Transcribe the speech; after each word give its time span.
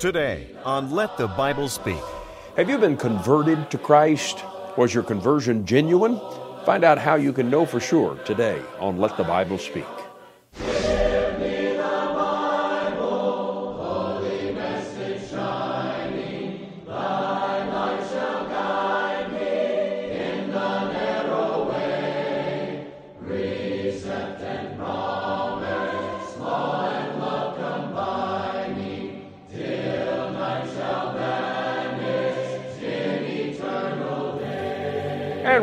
Today 0.00 0.46
on 0.64 0.90
Let 0.92 1.18
the 1.18 1.26
Bible 1.26 1.68
Speak. 1.68 2.00
Have 2.56 2.70
you 2.70 2.78
been 2.78 2.96
converted 2.96 3.70
to 3.70 3.76
Christ? 3.76 4.42
Was 4.78 4.94
your 4.94 5.02
conversion 5.02 5.66
genuine? 5.66 6.18
Find 6.64 6.84
out 6.84 6.96
how 6.96 7.16
you 7.16 7.34
can 7.34 7.50
know 7.50 7.66
for 7.66 7.80
sure 7.80 8.16
today 8.24 8.62
on 8.78 8.96
Let 8.96 9.18
the 9.18 9.24
Bible 9.24 9.58
Speak. 9.58 9.84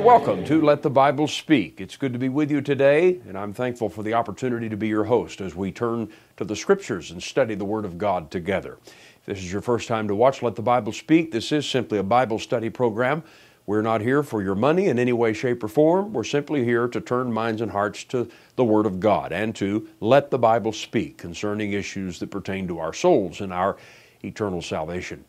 Welcome 0.08 0.46
to 0.46 0.62
Let 0.62 0.84
the 0.84 0.90
Bible 0.90 1.28
Speak. 1.28 1.82
It's 1.82 1.98
good 1.98 2.14
to 2.14 2.20
be 2.20 2.30
with 2.30 2.50
you 2.50 2.62
today, 2.62 3.20
and 3.28 3.38
I'm 3.38 3.52
thankful 3.52 3.90
for 3.90 4.04
the 4.04 4.14
opportunity 4.14 4.70
to 4.70 4.78
be 4.78 4.88
your 4.88 5.04
host 5.04 5.42
as 5.42 5.54
we 5.54 5.70
turn 5.70 6.08
to 6.38 6.46
the 6.46 6.56
Scriptures 6.56 7.12
and 7.12 7.22
study 7.22 7.56
the 7.56 7.66
Word 7.66 7.84
of 7.84 7.98
God 7.98 8.32
together. 8.32 8.78
If 8.86 9.26
this 9.26 9.40
is 9.40 9.52
your 9.52 9.62
first 9.62 9.90
time 9.90 10.08
to 10.08 10.16
watch 10.16 10.42
Let 10.42 10.56
the 10.56 10.62
Bible 10.62 10.94
Speak, 10.94 11.34
this 11.34 11.52
is 11.52 11.70
simply 11.70 11.98
a 11.98 12.04
Bible 12.04 12.40
study 12.40 12.70
program. 12.70 13.22
We're 13.66 13.82
not 13.82 14.00
here 14.00 14.24
for 14.24 14.42
your 14.42 14.56
money 14.56 14.86
in 14.86 14.98
any 14.98 15.12
way, 15.12 15.34
shape, 15.34 15.62
or 15.62 15.68
form. 15.68 16.14
We're 16.14 16.24
simply 16.24 16.64
here 16.64 16.88
to 16.88 17.02
turn 17.02 17.34
minds 17.34 17.60
and 17.60 17.72
hearts 17.72 18.06
to 18.06 18.30
the 18.56 18.64
Word 18.64 18.86
of 18.86 19.02
God 19.02 19.34
and 19.34 19.54
to 19.58 19.90
let 20.00 20.32
the 20.32 20.40
Bible 20.40 20.72
speak 20.72 21.18
concerning 21.18 21.74
issues 21.74 22.18
that 22.20 22.32
pertain 22.32 22.66
to 22.70 22.80
our 22.80 22.94
souls 22.94 23.42
and 23.42 23.52
our 23.52 23.76
eternal 24.24 24.62
salvation. 24.62 25.26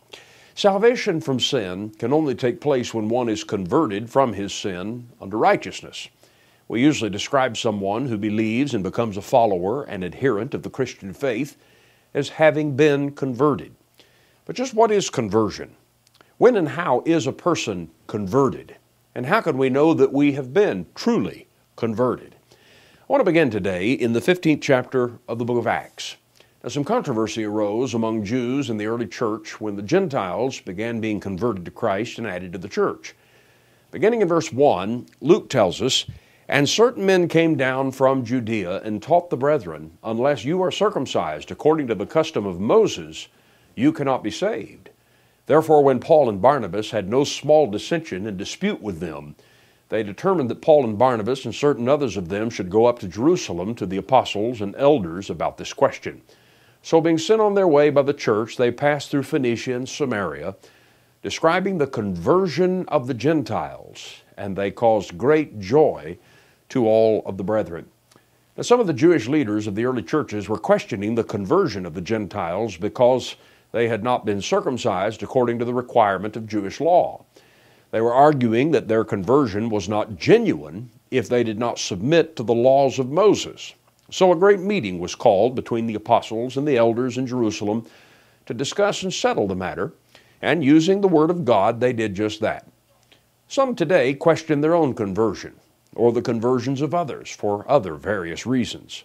Salvation 0.59 1.21
from 1.21 1.39
sin 1.39 1.91
can 2.01 2.13
only 2.13 2.35
take 2.35 2.61
place 2.61 2.93
when 2.93 3.09
one 3.09 3.29
is 3.29 3.45
converted 3.45 4.11
from 4.11 4.33
his 4.33 4.53
sin 4.53 5.09
unto 5.21 5.37
righteousness. 5.37 6.09
We 6.67 6.81
usually 6.81 7.11
describe 7.11 7.57
someone 7.57 8.07
who 8.07 8.19
believes 8.19 8.75
and 8.75 8.83
becomes 8.83 9.17
a 9.17 9.23
follower 9.23 9.85
and 9.85 10.03
adherent 10.03 10.55
of 10.55 10.65
the 10.65 10.69
Christian 10.69 11.13
faith 11.13 11.57
as 12.13 12.31
having 12.31 12.75
been 12.75 13.13
converted. 13.13 13.73
But 14.47 14.57
just 14.57 14.75
what 14.75 14.91
is 14.91 15.11
conversion? 15.11 15.77
When 16.39 16.57
and 16.57 16.71
how 16.71 17.05
is 17.07 17.29
a 17.29 17.33
person 17.33 17.89
converted? 18.09 18.75
And 19.15 19.27
how 19.27 19.41
can 19.43 19.59
we 19.59 19.71
know 19.71 19.95
that 19.95 20.13
we 20.13 20.33
have 20.33 20.53
been 20.53 20.87
truly 20.97 21.47
converted? 21.77 22.35
I 22.51 23.05
want 23.07 23.21
to 23.21 23.25
begin 23.25 23.51
today 23.51 23.93
in 23.93 24.13
the 24.13 24.21
15th 24.21 24.61
chapter 24.61 25.21
of 25.29 25.39
the 25.39 25.45
book 25.45 25.59
of 25.59 25.69
Acts. 25.69 26.17
Some 26.69 26.85
controversy 26.85 27.45
arose 27.45 27.95
among 27.95 28.25
Jews 28.25 28.69
in 28.69 28.77
the 28.77 28.85
early 28.85 29.07
church 29.07 29.59
when 29.59 29.77
the 29.77 29.83
Gentiles 29.83 30.61
began 30.61 31.01
being 31.01 31.19
converted 31.19 31.65
to 31.65 31.71
Christ 31.71 32.19
and 32.19 32.27
added 32.27 32.53
to 32.53 32.59
the 32.59 32.69
church. 32.69 33.15
Beginning 33.91 34.21
in 34.21 34.29
verse 34.29 34.53
1, 34.53 35.07
Luke 35.23 35.49
tells 35.49 35.81
us, 35.81 36.05
And 36.47 36.69
certain 36.69 37.07
men 37.07 37.27
came 37.27 37.57
down 37.57 37.93
from 37.93 38.23
Judea 38.23 38.83
and 38.83 39.03
taught 39.03 39.31
the 39.31 39.37
brethren, 39.37 39.97
Unless 40.05 40.45
you 40.45 40.61
are 40.61 40.71
circumcised 40.71 41.51
according 41.51 41.87
to 41.87 41.95
the 41.95 42.05
custom 42.05 42.45
of 42.45 42.61
Moses, 42.61 43.29
you 43.75 43.91
cannot 43.91 44.23
be 44.23 44.31
saved. 44.31 44.91
Therefore, 45.47 45.83
when 45.83 46.01
Paul 46.01 46.29
and 46.29 46.43
Barnabas 46.43 46.91
had 46.91 47.09
no 47.09 47.25
small 47.25 47.67
dissension 47.67 48.27
and 48.27 48.37
dispute 48.37 48.83
with 48.83 49.01
them, 49.01 49.37
they 49.89 50.03
determined 50.03 50.51
that 50.51 50.61
Paul 50.61 50.85
and 50.85 50.99
Barnabas 50.99 51.47
and 51.47 51.55
certain 51.55 51.89
others 51.89 52.19
of 52.19 52.29
them 52.29 52.51
should 52.51 52.69
go 52.69 52.85
up 52.85 52.99
to 52.99 53.09
Jerusalem 53.09 53.75
to 53.77 53.87
the 53.87 53.97
apostles 53.97 54.61
and 54.61 54.77
elders 54.77 55.31
about 55.31 55.57
this 55.57 55.73
question. 55.73 56.21
So, 56.83 57.01
being 57.01 57.19
sent 57.19 57.41
on 57.41 57.55
their 57.55 57.69
way 57.69 57.91
by 57.91 58.03
the 58.03 58.15
church, 58.15 58.57
they 58.57 58.71
passed 58.71 59.11
through 59.11 59.25
Phoenicia 59.25 59.75
and 59.75 59.89
Samaria, 59.89 60.55
describing 61.23 61.79
the 61.79 61.87
conversion 61.87 62.85
of 62.89 63.07
the 63.07 63.15
Gentiles, 63.15 64.23
and 64.37 64.57
they 64.57 64.71
caused 64.71 65.19
great 65.19 65.59
joy 65.59 66.17
to 66.71 66.87
all 66.87 67.23
of 67.27 67.37
the 67.37 67.45
brethren. 67.45 67.87
Now, 68.57 68.63
some 68.63 68.81
of 68.81 68.87
the 68.87 68.93
Jewish 68.93 69.29
leaders 69.29 69.67
of 69.67 69.75
the 69.75 69.85
early 69.85 70.03
churches 70.03 70.49
were 70.49 70.59
questioning 70.59 71.15
the 71.15 71.25
conversion 71.25 71.87
of 71.87 71.95
the 71.95 72.01
Gentiles 72.01 72.77
because 72.77 73.37
they 73.73 73.89
had 73.89 74.03
not 74.03 74.25
been 74.25 74.41
circumcised 74.41 75.23
according 75.23 75.59
to 75.59 75.65
the 75.65 75.75
requirement 75.75 76.37
of 76.37 76.47
Jewish 76.47 76.81
law. 76.81 77.25
They 77.91 78.01
were 78.01 78.15
arguing 78.15 78.71
that 78.73 78.89
their 78.89 79.05
conversion 79.05 79.71
was 79.71 79.89
not 79.89 80.17
genuine 80.17 80.91
if 81.11 81.29
they 81.29 81.43
did 81.43 81.59
not 81.59 81.79
submit 81.79 82.37
to 82.37 82.43
the 82.43 82.55
laws 82.55 82.99
of 82.99 83.11
Moses. 83.11 83.75
So 84.11 84.33
a 84.33 84.37
great 84.37 84.61
meeting 84.61 84.99
was 84.99 85.15
called 85.15 85.55
between 85.55 85.87
the 85.87 85.95
apostles 85.95 86.57
and 86.57 86.67
the 86.67 86.79
elders 86.79 87.19
in 87.19 87.27
Jerusalem 87.27 87.87
to 88.47 88.55
discuss 88.55 89.03
and 89.03 89.13
settle 89.13 89.47
the 89.47 89.55
matter, 89.55 89.93
and 90.41 90.65
using 90.65 91.01
the 91.01 91.09
Word 91.09 91.31
of 91.31 91.45
God, 91.45 91.81
they 91.81 91.93
did 91.93 92.15
just 92.15 92.41
that. 92.41 92.67
Some 93.49 93.75
today 93.75 94.15
question 94.15 94.61
their 94.61 94.75
own 94.75 94.95
conversion 94.95 95.61
or 95.95 96.13
the 96.13 96.23
conversions 96.23 96.81
of 96.81 96.95
others 96.95 97.31
for 97.31 97.71
other 97.71 97.95
various 97.95 98.47
reasons. 98.47 99.05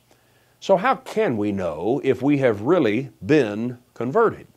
So, 0.62 0.78
how 0.78 0.96
can 0.96 1.36
we 1.36 1.52
know 1.52 2.00
if 2.06 2.22
we 2.22 2.38
have 2.38 2.62
really 2.62 3.10
been 3.26 3.80
converted? 3.94 4.48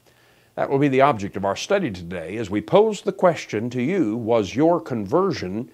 That 0.54 0.70
will 0.70 0.78
be 0.78 0.88
the 0.88 1.00
object 1.00 1.36
of 1.36 1.44
our 1.44 1.56
study 1.56 1.90
today 1.90 2.36
as 2.36 2.50
we 2.50 2.60
pose 2.60 3.02
the 3.02 3.12
question 3.12 3.68
to 3.70 3.82
you 3.82 4.16
Was 4.16 4.54
your 4.54 4.80
conversion 4.80 5.70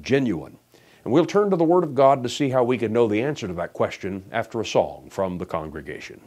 genuine? 0.00 0.56
And 1.06 1.12
we'll 1.12 1.24
turn 1.24 1.50
to 1.50 1.56
the 1.56 1.62
Word 1.62 1.84
of 1.84 1.94
God 1.94 2.24
to 2.24 2.28
see 2.28 2.50
how 2.50 2.64
we 2.64 2.76
can 2.76 2.92
know 2.92 3.06
the 3.06 3.22
answer 3.22 3.46
to 3.46 3.54
that 3.54 3.72
question 3.72 4.24
after 4.32 4.60
a 4.60 4.66
song 4.66 5.06
from 5.08 5.38
the 5.38 5.46
congregation. 5.46 6.20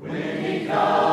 When 0.00 0.44
he 0.44 0.66
cometh, 0.66 1.07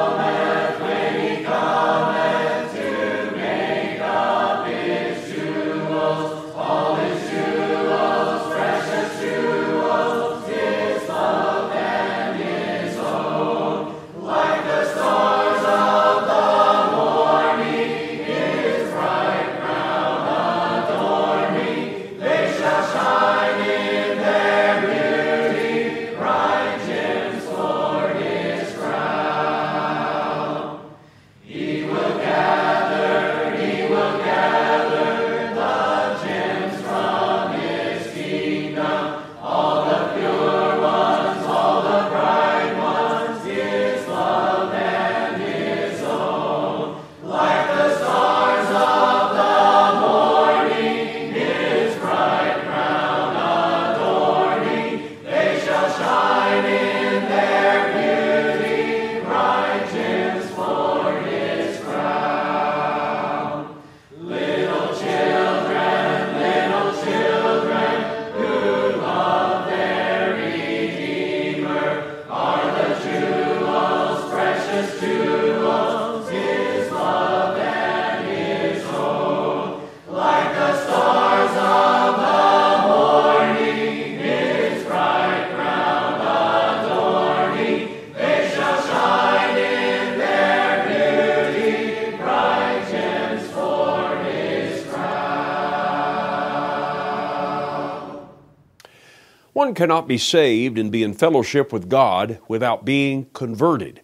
cannot 99.76 100.08
be 100.08 100.18
saved 100.18 100.78
and 100.78 100.92
be 100.92 101.04
in 101.04 101.14
fellowship 101.14 101.72
with 101.72 101.90
God 101.90 102.40
without 102.48 102.86
being 102.86 103.28
converted. 103.34 104.02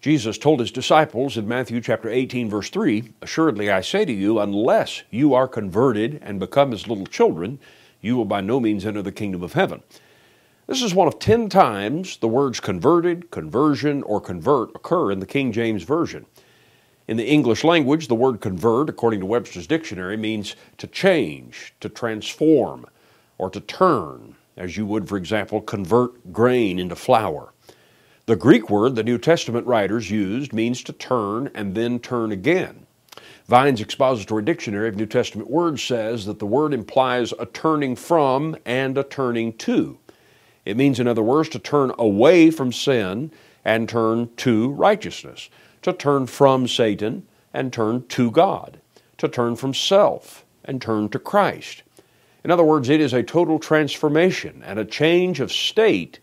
Jesus 0.00 0.36
told 0.36 0.58
his 0.58 0.72
disciples 0.72 1.36
in 1.36 1.46
Matthew 1.46 1.80
chapter 1.80 2.08
18 2.08 2.50
verse 2.50 2.70
3, 2.70 3.04
"Assuredly 3.22 3.70
I 3.70 3.82
say 3.82 4.04
to 4.04 4.12
you, 4.12 4.40
unless 4.40 5.04
you 5.10 5.32
are 5.34 5.46
converted 5.46 6.18
and 6.22 6.40
become 6.40 6.72
as 6.72 6.88
little 6.88 7.06
children, 7.06 7.60
you 8.00 8.16
will 8.16 8.24
by 8.24 8.40
no 8.40 8.58
means 8.58 8.84
enter 8.84 9.02
the 9.02 9.12
kingdom 9.12 9.44
of 9.44 9.52
heaven." 9.52 9.82
This 10.66 10.82
is 10.82 10.94
one 10.94 11.06
of 11.06 11.18
ten 11.18 11.48
times 11.48 12.16
the 12.16 12.28
words 12.28 12.58
converted, 12.58 13.30
conversion, 13.30 14.02
or 14.02 14.20
convert 14.20 14.74
occur 14.74 15.12
in 15.12 15.20
the 15.20 15.26
King 15.26 15.52
James 15.52 15.84
Version. 15.84 16.26
In 17.06 17.16
the 17.16 17.28
English 17.28 17.62
language, 17.62 18.08
the 18.08 18.14
word 18.14 18.40
convert, 18.40 18.88
according 18.88 19.20
to 19.20 19.26
Webster's 19.26 19.66
dictionary, 19.66 20.16
means 20.16 20.56
to 20.78 20.86
change, 20.86 21.74
to 21.80 21.88
transform, 21.88 22.86
or 23.38 23.50
to 23.50 23.60
turn, 23.60 24.36
as 24.56 24.76
you 24.76 24.86
would, 24.86 25.08
for 25.08 25.16
example, 25.16 25.60
convert 25.60 26.32
grain 26.32 26.78
into 26.78 26.96
flour. 26.96 27.52
The 28.26 28.36
Greek 28.36 28.70
word 28.70 28.94
the 28.94 29.02
New 29.02 29.18
Testament 29.18 29.66
writers 29.66 30.10
used 30.10 30.52
means 30.52 30.82
to 30.84 30.92
turn 30.92 31.50
and 31.54 31.74
then 31.74 31.98
turn 31.98 32.30
again. 32.30 32.86
Vine's 33.48 33.80
Expository 33.80 34.42
Dictionary 34.44 34.88
of 34.88 34.96
New 34.96 35.06
Testament 35.06 35.50
Words 35.50 35.82
says 35.82 36.26
that 36.26 36.38
the 36.38 36.46
word 36.46 36.72
implies 36.72 37.32
a 37.38 37.46
turning 37.46 37.96
from 37.96 38.56
and 38.64 38.96
a 38.96 39.02
turning 39.02 39.52
to. 39.54 39.98
It 40.64 40.76
means, 40.76 41.00
in 41.00 41.08
other 41.08 41.22
words, 41.22 41.48
to 41.50 41.58
turn 41.58 41.92
away 41.98 42.50
from 42.50 42.72
sin 42.72 43.32
and 43.64 43.88
turn 43.88 44.30
to 44.36 44.70
righteousness, 44.70 45.50
to 45.82 45.92
turn 45.92 46.26
from 46.26 46.68
Satan 46.68 47.26
and 47.52 47.72
turn 47.72 48.06
to 48.08 48.30
God, 48.30 48.80
to 49.18 49.28
turn 49.28 49.56
from 49.56 49.74
self 49.74 50.44
and 50.64 50.80
turn 50.80 51.08
to 51.08 51.18
Christ. 51.18 51.82
In 52.44 52.50
other 52.50 52.64
words, 52.64 52.88
it 52.88 53.00
is 53.00 53.12
a 53.12 53.22
total 53.22 53.58
transformation 53.58 54.62
and 54.64 54.78
a 54.78 54.84
change 54.84 55.40
of 55.40 55.52
state 55.52 56.18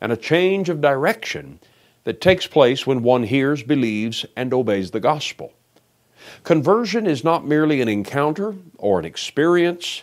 and 0.00 0.12
a 0.12 0.16
change 0.16 0.68
of 0.68 0.80
direction 0.80 1.58
that 2.04 2.20
takes 2.20 2.46
place 2.46 2.86
when 2.86 3.02
one 3.02 3.24
hears, 3.24 3.62
believes, 3.62 4.24
and 4.36 4.52
obeys 4.52 4.90
the 4.90 5.00
gospel. 5.00 5.52
Conversion 6.42 7.06
is 7.06 7.24
not 7.24 7.46
merely 7.46 7.80
an 7.80 7.88
encounter 7.88 8.54
or 8.78 8.98
an 8.98 9.04
experience, 9.04 10.02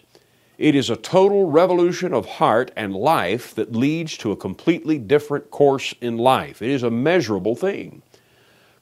it 0.58 0.76
is 0.76 0.92
a 0.92 0.96
total 0.96 1.50
revolution 1.50 2.14
of 2.14 2.28
heart 2.28 2.70
and 2.76 2.96
life 2.96 3.56
that 3.56 3.76
leads 3.76 4.16
to 4.18 4.32
a 4.32 4.36
completely 4.36 5.00
different 5.00 5.50
course 5.50 5.96
in 6.02 6.20
life. 6.20 6.62
It 6.62 6.70
is 6.70 6.84
a 6.84 6.92
measurable 6.92 7.56
thing. 7.56 8.04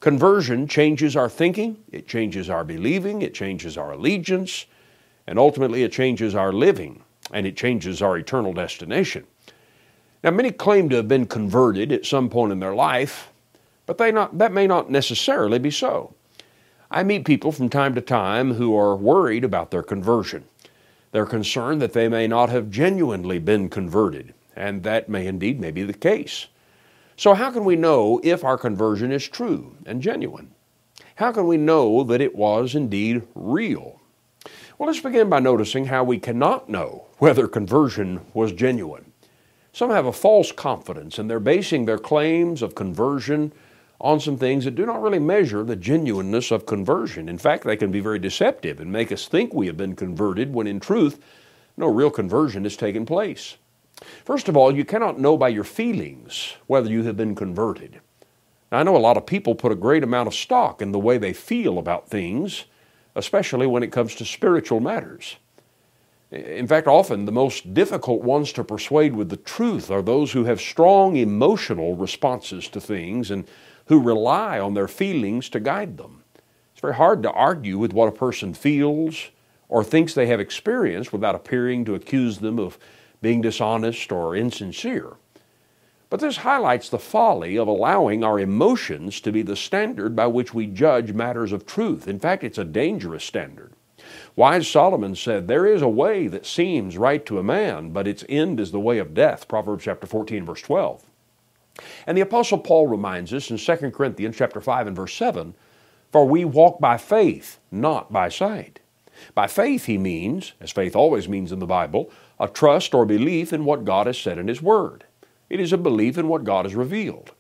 Conversion 0.02 0.68
changes 0.68 1.16
our 1.16 1.30
thinking, 1.30 1.78
it 1.90 2.06
changes 2.06 2.50
our 2.50 2.66
believing, 2.66 3.22
it 3.22 3.34
changes 3.34 3.78
our 3.78 3.94
allegiance, 3.94 4.66
and 5.30 5.38
ultimately 5.38 5.84
it 5.84 5.92
changes 5.92 6.34
our 6.34 6.52
living, 6.52 7.04
and 7.32 7.46
it 7.46 7.56
changes 7.56 8.02
our 8.02 8.18
eternal 8.18 8.52
destination. 8.52 9.28
Now, 10.24 10.32
many 10.32 10.50
claim 10.50 10.90
to 10.90 10.96
have 10.96 11.08
been 11.08 11.28
converted 11.28 11.92
at 11.92 12.08
some 12.08 12.30
point 12.30 12.52
in 12.52 12.60
their 12.60 12.74
life, 12.74 13.30
but 13.86 14.00
they 14.00 14.12
not, 14.12 14.40
that 14.40 14.52
may 14.52 14.66
not 14.66 14.90
necessarily 14.90 15.60
be 15.60 15.70
so. 15.70 16.16
I 16.90 17.04
meet 17.04 17.26
people 17.26 17.52
from 17.52 17.70
time 17.70 17.94
to 17.94 18.02
time 18.02 18.56
who 18.56 18.76
are 18.76 18.96
worried 18.96 19.44
about 19.44 19.70
their 19.70 19.84
conversion. 19.84 20.46
They're 21.12 21.28
concerned 21.28 21.80
that 21.84 21.94
they 21.94 22.08
may 22.08 22.26
not 22.26 22.50
have 22.50 22.72
genuinely 22.72 23.38
been 23.38 23.70
converted, 23.70 24.34
and 24.56 24.82
that 24.82 25.10
may 25.10 25.28
indeed 25.28 25.60
may 25.60 25.70
be 25.70 25.84
the 25.84 25.94
case. 25.94 26.48
So, 27.18 27.36
how 27.36 27.52
can 27.52 27.66
we 27.66 27.76
know 27.76 28.20
if 28.24 28.44
our 28.44 28.58
conversion 28.58 29.12
is 29.12 29.28
true 29.28 29.76
and 29.86 30.02
genuine? 30.02 30.56
How 31.18 31.32
can 31.32 31.46
we 31.46 31.58
know 31.58 32.04
that 32.06 32.20
it 32.20 32.36
was 32.36 32.74
indeed 32.74 33.22
real? 33.36 33.99
Well, 34.80 34.88
let's 34.88 35.02
begin 35.02 35.30
by 35.30 35.42
noticing 35.42 35.88
how 35.88 36.06
we 36.06 36.20
cannot 36.20 36.70
know 36.70 37.08
whether 37.18 37.50
conversion 37.50 38.22
was 38.34 38.54
genuine. 38.54 39.12
Some 39.74 39.90
have 39.90 40.06
a 40.06 40.14
false 40.14 40.54
confidence, 40.54 41.20
and 41.20 41.30
they're 41.30 41.42
basing 41.42 41.84
their 41.84 41.98
claims 41.98 42.62
of 42.62 42.76
conversion 42.76 43.52
on 44.00 44.22
some 44.22 44.38
things 44.38 44.64
that 44.64 44.76
do 44.76 44.86
not 44.86 45.02
really 45.02 45.20
measure 45.20 45.66
the 45.66 45.76
genuineness 45.76 46.50
of 46.50 46.66
conversion. 46.66 47.28
In 47.28 47.38
fact, 47.38 47.66
they 47.66 47.76
can 47.76 47.92
be 47.92 48.00
very 48.00 48.20
deceptive 48.20 48.80
and 48.80 48.90
make 48.90 49.12
us 49.12 49.28
think 49.28 49.54
we 49.54 49.68
have 49.68 49.76
been 49.76 49.98
converted 49.98 50.54
when 50.54 50.66
in 50.66 50.80
truth, 50.80 51.20
no 51.76 51.88
real 51.88 52.10
conversion 52.10 52.64
has 52.64 52.78
taken 52.78 53.06
place. 53.06 53.58
First 54.24 54.48
of 54.48 54.56
all, 54.56 54.74
you 54.74 54.86
cannot 54.86 55.20
know 55.20 55.36
by 55.38 55.50
your 55.50 55.66
feelings 55.66 56.54
whether 56.68 56.90
you 56.90 57.04
have 57.04 57.18
been 57.18 57.36
converted. 57.36 58.00
Now, 58.72 58.78
I 58.78 58.84
know 58.84 58.96
a 58.96 58.98
lot 58.98 59.18
of 59.18 59.26
people 59.26 59.56
put 59.56 59.74
a 59.74 59.76
great 59.76 60.04
amount 60.04 60.28
of 60.28 60.34
stock 60.34 60.82
in 60.82 60.94
the 60.94 61.00
way 61.00 61.18
they 61.18 61.34
feel 61.34 61.78
about 61.78 62.08
things, 62.08 62.64
especially 63.16 63.68
when 63.68 63.84
it 63.84 63.92
comes 63.92 64.16
to 64.16 64.26
spiritual 64.26 64.80
matters. 64.80 65.38
In 66.32 66.68
fact, 66.68 66.88
often 66.88 67.26
the 67.26 67.32
most 67.32 67.74
difficult 67.74 68.22
ones 68.22 68.54
to 68.54 68.64
persuade 68.64 69.16
with 69.16 69.30
the 69.30 69.38
truth 69.38 69.90
are 69.90 70.04
those 70.04 70.32
who 70.32 70.44
have 70.46 70.62
strong 70.62 71.16
emotional 71.16 71.96
responses 71.96 72.68
to 72.70 72.80
things 72.80 73.32
and 73.32 73.48
who 73.86 74.00
rely 74.00 74.60
on 74.60 74.76
their 74.76 74.88
feelings 74.88 75.50
to 75.50 75.60
guide 75.60 75.98
them. 75.98 76.24
It's 76.72 76.82
very 76.82 76.94
hard 76.94 77.24
to 77.24 77.32
argue 77.32 77.80
with 77.80 77.94
what 77.94 78.08
a 78.08 78.12
person 78.12 78.54
feels 78.54 79.32
or 79.70 79.84
thinks 79.84 80.14
they 80.14 80.28
have 80.28 80.40
experienced 80.40 81.12
without 81.12 81.36
appearing 81.36 81.86
to 81.86 81.96
accuse 81.96 82.38
them 82.38 82.60
of 82.60 82.78
being 83.22 83.42
dishonest 83.42 84.12
or 84.12 84.36
insincere. 84.36 85.14
But 86.10 86.22
this 86.22 86.38
highlights 86.38 86.90
the 86.90 86.98
folly 86.98 87.58
of 87.58 87.68
allowing 87.68 88.24
our 88.24 88.40
emotions 88.40 89.22
to 89.22 89.32
be 89.32 89.44
the 89.44 89.56
standard 89.56 90.16
by 90.16 90.26
which 90.28 90.54
we 90.54 90.66
judge 90.66 91.14
matters 91.14 91.52
of 91.52 91.68
truth. 91.68 92.08
In 92.08 92.20
fact, 92.20 92.44
it's 92.44 92.58
a 92.58 92.66
dangerous 92.66 93.24
standard. 93.24 93.74
Wise 94.36 94.68
Solomon 94.68 95.14
said, 95.16 95.48
There 95.48 95.68
is 95.68 95.82
a 95.82 95.90
way 95.90 96.28
that 96.28 96.46
seems 96.46 96.98
right 96.98 97.24
to 97.26 97.38
a 97.38 97.44
man, 97.44 97.92
but 97.92 98.08
its 98.08 98.26
end 98.28 98.60
is 98.60 98.72
the 98.72 98.80
way 98.80 98.98
of 98.98 99.14
death. 99.14 99.48
Proverbs 99.48 99.84
chapter 99.84 100.08
14, 100.08 100.46
verse 100.46 100.62
12. 100.62 101.04
And 102.08 102.18
the 102.18 102.22
Apostle 102.22 102.58
Paul 102.58 102.88
reminds 102.88 103.34
us 103.34 103.52
in 103.52 103.58
2 103.58 103.92
Corinthians 103.92 104.36
chapter 104.36 104.62
5 104.62 104.88
and 104.88 104.96
verse 104.96 105.14
7, 105.14 105.54
For 106.12 106.26
we 106.26 106.44
walk 106.44 106.80
by 106.80 106.98
faith, 106.98 107.60
not 107.72 108.12
by 108.12 108.30
sight. 108.30 108.80
By 109.36 109.48
faith, 109.48 109.86
he 109.86 109.98
means, 109.98 110.54
as 110.60 110.72
faith 110.72 110.96
always 110.96 111.28
means 111.28 111.52
in 111.52 111.60
the 111.60 111.66
Bible, 111.68 112.10
a 112.40 112.48
trust 112.48 112.96
or 112.96 113.06
belief 113.06 113.54
in 113.54 113.66
what 113.66 113.86
God 113.86 114.08
has 114.08 114.18
said 114.18 114.38
in 114.38 114.48
His 114.48 114.62
Word. 114.62 115.04
It 115.50 115.60
is 115.60 115.74
a 115.74 115.78
belief 115.78 116.18
in 116.18 116.28
what 116.28 116.44
God 116.44 116.66
has 116.66 116.76
revealed. 116.76 117.32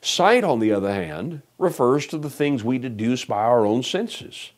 Sight, 0.00 0.42
on 0.42 0.58
the 0.58 0.72
other 0.72 0.92
hand, 0.92 1.42
refers 1.58 2.06
to 2.08 2.18
the 2.18 2.30
things 2.30 2.64
we 2.64 2.78
deduce 2.78 3.24
by 3.24 3.42
our 3.42 3.64
own 3.64 3.82
senses, 3.82 4.50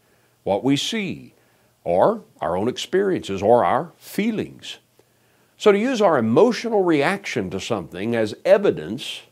what 0.43 0.65
we 0.65 0.77
see, 0.77 1.35
or 1.83 2.23
our 2.41 2.57
own 2.57 2.69
experiences, 2.69 3.43
or 3.43 3.65
our 3.65 3.93
feelings. 3.99 4.79
So, 5.59 5.71
to 5.71 5.79
use 5.79 6.01
our 6.01 6.19
emotional 6.19 6.83
reaction 6.83 7.51
to 7.51 7.61
something 7.61 8.17
as 8.17 8.35
evidence 8.45 9.23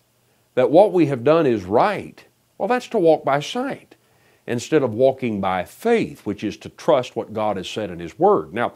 that 0.54 0.70
what 0.70 0.92
we 0.92 1.06
have 1.06 1.24
done 1.24 1.46
is 1.46 1.64
right, 1.64 2.24
well, 2.58 2.68
that's 2.68 2.88
to 2.88 2.98
walk 2.98 3.24
by 3.24 3.40
sight 3.40 3.96
instead 4.46 4.82
of 4.82 4.92
walking 4.92 5.40
by 5.40 5.64
faith, 5.64 6.26
which 6.26 6.44
is 6.44 6.56
to 6.58 6.68
trust 6.68 7.16
what 7.16 7.32
God 7.32 7.56
has 7.56 7.68
said 7.68 7.90
in 7.90 8.00
His 8.00 8.18
Word. 8.18 8.52
Now, 8.52 8.74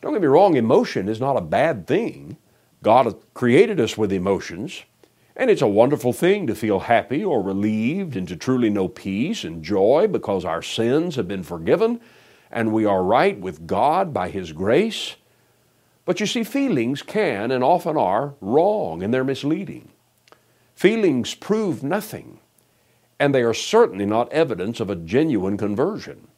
don't 0.00 0.12
get 0.12 0.22
me 0.22 0.28
wrong, 0.28 0.56
emotion 0.56 1.08
is 1.08 1.20
not 1.20 1.36
a 1.36 1.42
bad 1.42 1.86
thing. 1.86 2.36
God 2.82 3.14
created 3.34 3.80
us 3.80 3.96
with 3.96 4.12
emotions, 4.12 4.84
and 5.36 5.50
it's 5.50 5.62
a 5.62 5.66
wonderful 5.66 6.12
thing 6.12 6.46
to 6.46 6.54
feel 6.54 6.80
happy 6.80 7.24
or 7.24 7.42
relieved 7.42 8.16
and 8.16 8.26
to 8.28 8.36
truly 8.36 8.70
know 8.70 8.88
peace 8.88 9.44
and 9.44 9.62
joy 9.62 10.08
because 10.10 10.44
our 10.44 10.62
sins 10.62 11.16
have 11.16 11.28
been 11.28 11.42
forgiven 11.42 12.00
and 12.50 12.72
we 12.72 12.84
are 12.84 13.02
right 13.02 13.38
with 13.38 13.66
God 13.66 14.14
by 14.14 14.30
His 14.30 14.52
grace. 14.52 15.16
But 16.04 16.20
you 16.20 16.26
see, 16.26 16.44
feelings 16.44 17.02
can 17.02 17.50
and 17.50 17.64
often 17.64 17.96
are 17.96 18.34
wrong 18.40 19.02
and 19.02 19.12
they're 19.12 19.24
misleading. 19.24 19.90
Feelings 20.74 21.34
prove 21.34 21.82
nothing, 21.82 22.38
and 23.18 23.34
they 23.34 23.42
are 23.42 23.54
certainly 23.54 24.06
not 24.06 24.32
evidence 24.32 24.78
of 24.78 24.90
a 24.90 24.96
genuine 24.96 25.56
conversion. 25.56 26.28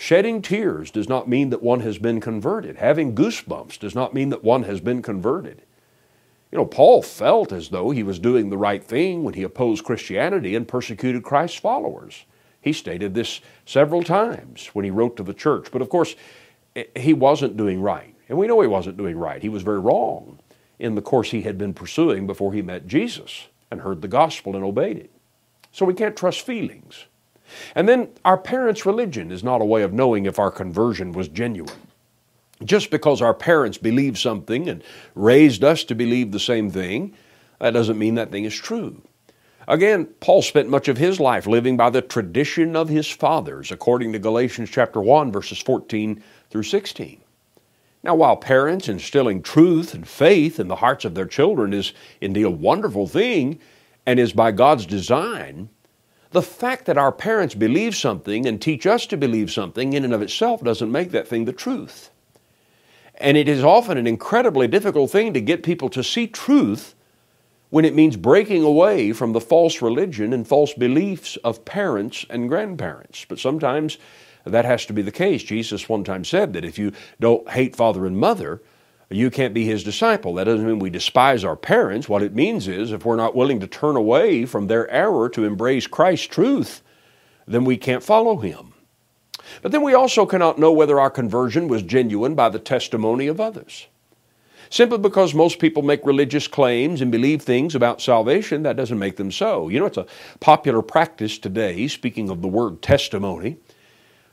Shedding 0.00 0.40
tears 0.40 0.90
does 0.90 1.10
not 1.10 1.28
mean 1.28 1.50
that 1.50 1.62
one 1.62 1.80
has 1.80 1.98
been 1.98 2.22
converted. 2.22 2.78
Having 2.78 3.14
goosebumps 3.14 3.78
does 3.78 3.94
not 3.94 4.14
mean 4.14 4.30
that 4.30 4.42
one 4.42 4.62
has 4.62 4.80
been 4.80 5.02
converted. 5.02 5.60
You 6.50 6.56
know, 6.56 6.64
Paul 6.64 7.02
felt 7.02 7.52
as 7.52 7.68
though 7.68 7.90
he 7.90 8.02
was 8.02 8.18
doing 8.18 8.48
the 8.48 8.56
right 8.56 8.82
thing 8.82 9.24
when 9.24 9.34
he 9.34 9.42
opposed 9.42 9.84
Christianity 9.84 10.56
and 10.56 10.66
persecuted 10.66 11.22
Christ's 11.22 11.60
followers. 11.60 12.24
He 12.62 12.72
stated 12.72 13.12
this 13.12 13.42
several 13.66 14.02
times 14.02 14.68
when 14.68 14.86
he 14.86 14.90
wrote 14.90 15.18
to 15.18 15.22
the 15.22 15.34
church. 15.34 15.68
But 15.70 15.82
of 15.82 15.90
course, 15.90 16.16
eh, 16.74 16.84
he 16.96 17.12
wasn't 17.12 17.58
doing 17.58 17.82
right. 17.82 18.14
And 18.30 18.38
we 18.38 18.46
know 18.46 18.62
he 18.62 18.66
wasn't 18.68 18.96
doing 18.96 19.18
right. 19.18 19.42
He 19.42 19.50
was 19.50 19.62
very 19.62 19.80
wrong 19.80 20.38
in 20.78 20.94
the 20.94 21.02
course 21.02 21.30
he 21.30 21.42
had 21.42 21.58
been 21.58 21.74
pursuing 21.74 22.26
before 22.26 22.54
he 22.54 22.62
met 22.62 22.86
Jesus 22.86 23.48
and 23.70 23.82
heard 23.82 24.00
the 24.00 24.08
gospel 24.08 24.56
and 24.56 24.64
obeyed 24.64 24.96
it. 24.96 25.10
So 25.72 25.84
we 25.84 25.92
can't 25.92 26.16
trust 26.16 26.40
feelings. 26.40 27.04
And 27.74 27.88
then 27.88 28.08
our 28.24 28.38
parents' 28.38 28.86
religion 28.86 29.30
is 29.30 29.44
not 29.44 29.60
a 29.60 29.64
way 29.64 29.82
of 29.82 29.92
knowing 29.92 30.26
if 30.26 30.38
our 30.38 30.50
conversion 30.50 31.12
was 31.12 31.28
genuine. 31.28 31.74
Just 32.64 32.90
because 32.90 33.22
our 33.22 33.34
parents 33.34 33.78
believe 33.78 34.18
something 34.18 34.68
and 34.68 34.82
raised 35.14 35.64
us 35.64 35.84
to 35.84 35.94
believe 35.94 36.30
the 36.30 36.40
same 36.40 36.70
thing, 36.70 37.14
that 37.58 37.70
doesn't 37.70 37.98
mean 37.98 38.16
that 38.16 38.30
thing 38.30 38.44
is 38.44 38.54
true. 38.54 39.00
Again, 39.68 40.06
Paul 40.20 40.42
spent 40.42 40.68
much 40.68 40.88
of 40.88 40.98
his 40.98 41.20
life 41.20 41.46
living 41.46 41.76
by 41.76 41.90
the 41.90 42.02
tradition 42.02 42.74
of 42.74 42.88
his 42.88 43.08
fathers, 43.08 43.70
according 43.70 44.12
to 44.12 44.18
Galatians 44.18 44.68
chapter 44.70 45.00
1 45.00 45.30
verses 45.30 45.58
14 45.58 46.22
through 46.50 46.64
16. 46.64 47.20
Now, 48.02 48.14
while 48.14 48.36
parents 48.36 48.88
instilling 48.88 49.42
truth 49.42 49.94
and 49.94 50.08
faith 50.08 50.58
in 50.58 50.68
the 50.68 50.76
hearts 50.76 51.04
of 51.04 51.14
their 51.14 51.26
children 51.26 51.74
is 51.74 51.92
indeed 52.20 52.44
a 52.44 52.50
wonderful 52.50 53.06
thing 53.06 53.58
and 54.06 54.18
is 54.18 54.32
by 54.32 54.52
God's 54.52 54.86
design, 54.86 55.68
the 56.30 56.42
fact 56.42 56.86
that 56.86 56.98
our 56.98 57.12
parents 57.12 57.54
believe 57.54 57.96
something 57.96 58.46
and 58.46 58.60
teach 58.60 58.86
us 58.86 59.06
to 59.06 59.16
believe 59.16 59.50
something 59.50 59.92
in 59.92 60.04
and 60.04 60.14
of 60.14 60.22
itself 60.22 60.62
doesn't 60.62 60.92
make 60.92 61.10
that 61.10 61.26
thing 61.26 61.44
the 61.44 61.52
truth. 61.52 62.10
And 63.16 63.36
it 63.36 63.48
is 63.48 63.64
often 63.64 63.98
an 63.98 64.06
incredibly 64.06 64.68
difficult 64.68 65.10
thing 65.10 65.34
to 65.34 65.40
get 65.40 65.62
people 65.62 65.88
to 65.90 66.02
see 66.02 66.26
truth 66.26 66.94
when 67.68 67.84
it 67.84 67.94
means 67.94 68.16
breaking 68.16 68.64
away 68.64 69.12
from 69.12 69.32
the 69.32 69.40
false 69.40 69.82
religion 69.82 70.32
and 70.32 70.46
false 70.46 70.72
beliefs 70.74 71.36
of 71.44 71.64
parents 71.64 72.24
and 72.30 72.48
grandparents. 72.48 73.24
But 73.28 73.38
sometimes 73.38 73.98
that 74.44 74.64
has 74.64 74.86
to 74.86 74.92
be 74.92 75.02
the 75.02 75.12
case. 75.12 75.42
Jesus 75.42 75.88
one 75.88 76.04
time 76.04 76.24
said 76.24 76.52
that 76.54 76.64
if 76.64 76.78
you 76.78 76.92
don't 77.20 77.48
hate 77.50 77.76
father 77.76 78.06
and 78.06 78.16
mother, 78.16 78.62
you 79.10 79.28
can't 79.28 79.52
be 79.52 79.64
his 79.64 79.82
disciple. 79.82 80.34
That 80.34 80.44
doesn't 80.44 80.66
mean 80.66 80.78
we 80.78 80.90
despise 80.90 81.44
our 81.44 81.56
parents. 81.56 82.08
What 82.08 82.22
it 82.22 82.34
means 82.34 82.68
is 82.68 82.92
if 82.92 83.04
we're 83.04 83.16
not 83.16 83.34
willing 83.34 83.58
to 83.60 83.66
turn 83.66 83.96
away 83.96 84.46
from 84.46 84.68
their 84.68 84.88
error 84.88 85.28
to 85.30 85.44
embrace 85.44 85.88
Christ's 85.88 86.28
truth, 86.28 86.82
then 87.46 87.64
we 87.64 87.76
can't 87.76 88.04
follow 88.04 88.36
him. 88.36 88.72
But 89.62 89.72
then 89.72 89.82
we 89.82 89.94
also 89.94 90.26
cannot 90.26 90.60
know 90.60 90.70
whether 90.70 91.00
our 91.00 91.10
conversion 91.10 91.66
was 91.66 91.82
genuine 91.82 92.36
by 92.36 92.48
the 92.48 92.60
testimony 92.60 93.26
of 93.26 93.40
others. 93.40 93.88
Simply 94.72 94.98
because 94.98 95.34
most 95.34 95.58
people 95.58 95.82
make 95.82 96.06
religious 96.06 96.46
claims 96.46 97.00
and 97.00 97.10
believe 97.10 97.42
things 97.42 97.74
about 97.74 98.00
salvation, 98.00 98.62
that 98.62 98.76
doesn't 98.76 99.00
make 99.00 99.16
them 99.16 99.32
so. 99.32 99.68
You 99.68 99.80
know, 99.80 99.86
it's 99.86 99.96
a 99.96 100.06
popular 100.38 100.80
practice 100.82 101.38
today, 101.38 101.88
speaking 101.88 102.30
of 102.30 102.40
the 102.40 102.48
word 102.48 102.80
testimony, 102.80 103.58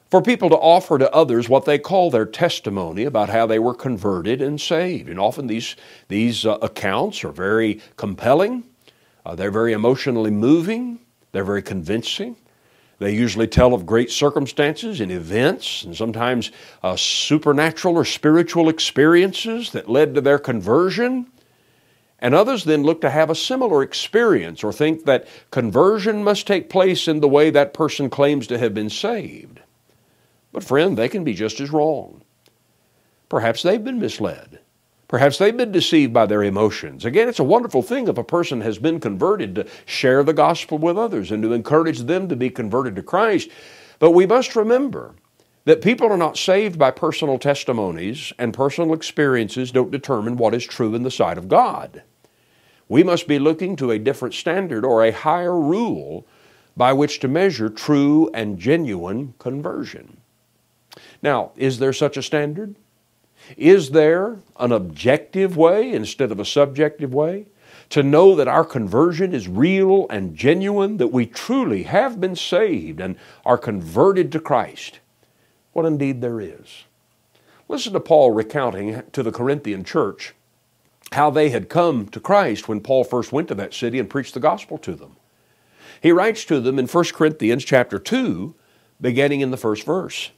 for 0.10 0.22
people 0.22 0.50
to 0.50 0.56
offer 0.56 0.98
to 0.98 1.14
others 1.14 1.50
what 1.50 1.66
they 1.66 1.78
call 1.78 2.10
their 2.10 2.26
testimony 2.26 3.04
about 3.04 3.30
how 3.30 3.46
they 3.46 3.60
were 3.60 3.74
converted 3.74 4.42
and 4.42 4.60
saved. 4.60 5.10
And 5.10 5.20
often 5.20 5.48
these, 5.48 5.76
these 6.08 6.46
uh, 6.46 6.58
accounts 6.62 7.24
are 7.24 7.32
very 7.32 7.82
compelling, 7.98 8.64
uh, 9.26 9.36
they're 9.36 9.52
very 9.52 9.74
emotionally 9.74 10.32
moving, 10.32 11.00
they're 11.32 11.44
very 11.44 11.62
convincing. 11.62 12.38
They 13.00 13.14
usually 13.14 13.48
tell 13.48 13.76
of 13.76 13.86
great 13.86 14.10
circumstances 14.10 15.02
and 15.02 15.12
events, 15.12 15.84
and 15.84 15.96
sometimes 15.96 16.52
uh, 16.82 16.96
supernatural 16.96 17.96
or 17.96 18.06
spiritual 18.06 18.70
experiences 18.70 19.72
that 19.74 19.88
led 19.88 20.16
to 20.16 20.22
their 20.22 20.40
conversion. 20.40 21.28
And 22.20 22.34
others 22.34 22.64
then 22.64 22.82
look 22.82 23.02
to 23.02 23.12
have 23.12 23.30
a 23.30 23.36
similar 23.36 23.84
experience 23.84 24.64
or 24.64 24.74
think 24.74 25.06
that 25.06 25.28
conversion 25.52 26.24
must 26.24 26.48
take 26.48 26.70
place 26.70 27.08
in 27.08 27.20
the 27.20 27.28
way 27.28 27.52
that 27.52 27.76
person 27.76 28.10
claims 28.10 28.48
to 28.48 28.58
have 28.58 28.74
been 28.74 28.90
saved. 28.90 29.60
But, 30.51 30.63
friend, 30.63 30.98
they 30.98 31.10
can 31.10 31.24
be 31.24 31.34
just 31.34 31.60
as 31.60 31.72
wrong. 31.72 32.24
Perhaps 33.30 33.63
they've 33.63 33.84
been 33.84 34.00
misled. 34.00 34.60
Perhaps 35.08 35.38
they've 35.38 35.56
been 35.56 35.72
deceived 35.72 36.13
by 36.13 36.25
their 36.25 36.44
emotions. 36.44 37.06
Again, 37.06 37.30
it's 37.30 37.39
a 37.39 37.44
wonderful 37.44 37.82
thing 37.82 38.08
if 38.08 38.18
a 38.18 38.24
person 38.24 38.62
has 38.62 38.77
been 38.77 39.00
converted 39.00 39.56
to 39.56 39.68
share 39.86 40.24
the 40.24 40.34
gospel 40.34 40.77
with 40.77 40.98
others 40.98 41.32
and 41.32 41.42
to 41.44 41.54
encourage 41.54 42.00
them 42.00 42.27
to 42.27 42.36
be 42.36 42.50
converted 42.50 42.96
to 42.98 43.04
Christ. 43.04 43.50
But 44.00 44.12
we 44.12 44.25
must 44.25 44.56
remember 44.56 45.16
that 45.63 45.82
people 45.82 46.12
are 46.12 46.18
not 46.18 46.38
saved 46.38 46.77
by 46.77 46.92
personal 46.92 47.38
testimonies, 47.38 48.32
and 48.38 48.54
personal 48.54 48.94
experiences 48.94 49.72
don't 49.72 49.92
determine 49.92 50.38
what 50.38 50.54
is 50.54 50.66
true 50.66 50.96
in 50.96 51.04
the 51.04 51.12
sight 51.12 51.38
of 51.38 51.50
God. 51.50 52.04
We 52.89 53.04
must 53.04 53.27
be 53.27 53.39
looking 53.39 53.75
to 53.77 53.92
a 53.92 54.00
different 54.00 54.34
standard 54.34 54.86
or 54.86 55.04
a 55.04 55.12
higher 55.12 55.60
rule 55.60 56.25
by 56.77 56.94
which 56.94 57.20
to 57.20 57.27
measure 57.27 57.70
true 57.70 58.30
and 58.34 58.58
genuine 58.58 59.34
conversion. 59.39 60.22
Now, 61.22 61.51
is 61.56 61.80
there 61.80 61.94
such 61.94 62.18
a 62.18 62.24
standard? 62.24 62.75
Is 63.56 63.92
there 63.92 64.39
an 64.60 64.72
objective 64.72 65.56
way 65.56 65.92
instead 65.92 66.32
of 66.32 66.39
a 66.39 66.46
subjective 66.46 67.13
way 67.13 67.46
to 67.89 68.04
know 68.04 68.36
that 68.36 68.48
our 68.48 68.66
conversion 68.66 69.34
is 69.34 69.48
real 69.48 70.08
and 70.10 70.36
genuine, 70.36 70.98
that 70.98 71.08
we 71.08 71.25
truly 71.25 71.84
have 71.84 72.20
been 72.20 72.36
saved 72.36 73.00
and 73.00 73.16
are 73.46 73.58
converted 73.58 74.32
to 74.32 74.39
Christ? 74.39 75.00
Well, 75.74 75.86
indeed, 75.86 76.22
there 76.22 76.42
is. 76.42 76.84
Listen 77.70 77.94
to 77.94 78.00
Paul 78.00 78.32
recounting 78.32 79.04
to 79.12 79.24
the 79.24 79.32
Corinthian 79.32 79.84
church 79.84 80.34
how 81.13 81.30
they 81.30 81.50
had 81.50 81.70
come 81.70 82.08
to 82.08 82.20
Christ 82.20 82.68
when 82.68 82.82
Paul 82.82 83.04
first 83.04 83.32
went 83.32 83.48
to 83.50 83.56
that 83.56 83.74
city 83.74 84.00
and 84.00 84.10
preached 84.10 84.34
the 84.34 84.39
gospel 84.39 84.77
to 84.80 84.96
them. 84.96 85.16
He 86.01 86.12
writes 86.12 86.44
to 86.46 86.60
them 86.60 86.77
in 86.77 86.88
1 86.88 87.06
Corinthians 87.13 87.63
chapter 87.63 88.00
2, 88.00 88.54
beginning 89.00 89.42
in 89.42 89.51
the 89.51 89.58
first 89.58 89.86
verse. 89.86 90.32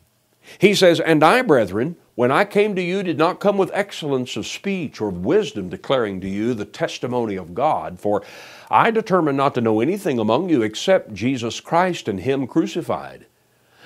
He 0.57 0.73
says, 0.73 0.99
And 0.99 1.23
I, 1.23 1.41
brethren, 1.41 1.95
when 2.15 2.31
I 2.31 2.43
came 2.43 2.75
to 2.75 2.81
you, 2.81 3.03
did 3.03 3.17
not 3.17 3.39
come 3.39 3.57
with 3.57 3.71
excellence 3.73 4.35
of 4.35 4.45
speech 4.45 4.99
or 4.99 5.09
of 5.09 5.25
wisdom, 5.25 5.69
declaring 5.69 6.19
to 6.21 6.27
you 6.27 6.53
the 6.53 6.65
testimony 6.65 7.35
of 7.35 7.53
God, 7.53 7.99
for 7.99 8.23
I 8.69 8.91
determined 8.91 9.37
not 9.37 9.55
to 9.55 9.61
know 9.61 9.79
anything 9.79 10.19
among 10.19 10.49
you 10.49 10.61
except 10.61 11.13
Jesus 11.13 11.61
Christ 11.61 12.07
and 12.07 12.19
Him 12.19 12.45
crucified. 12.45 13.25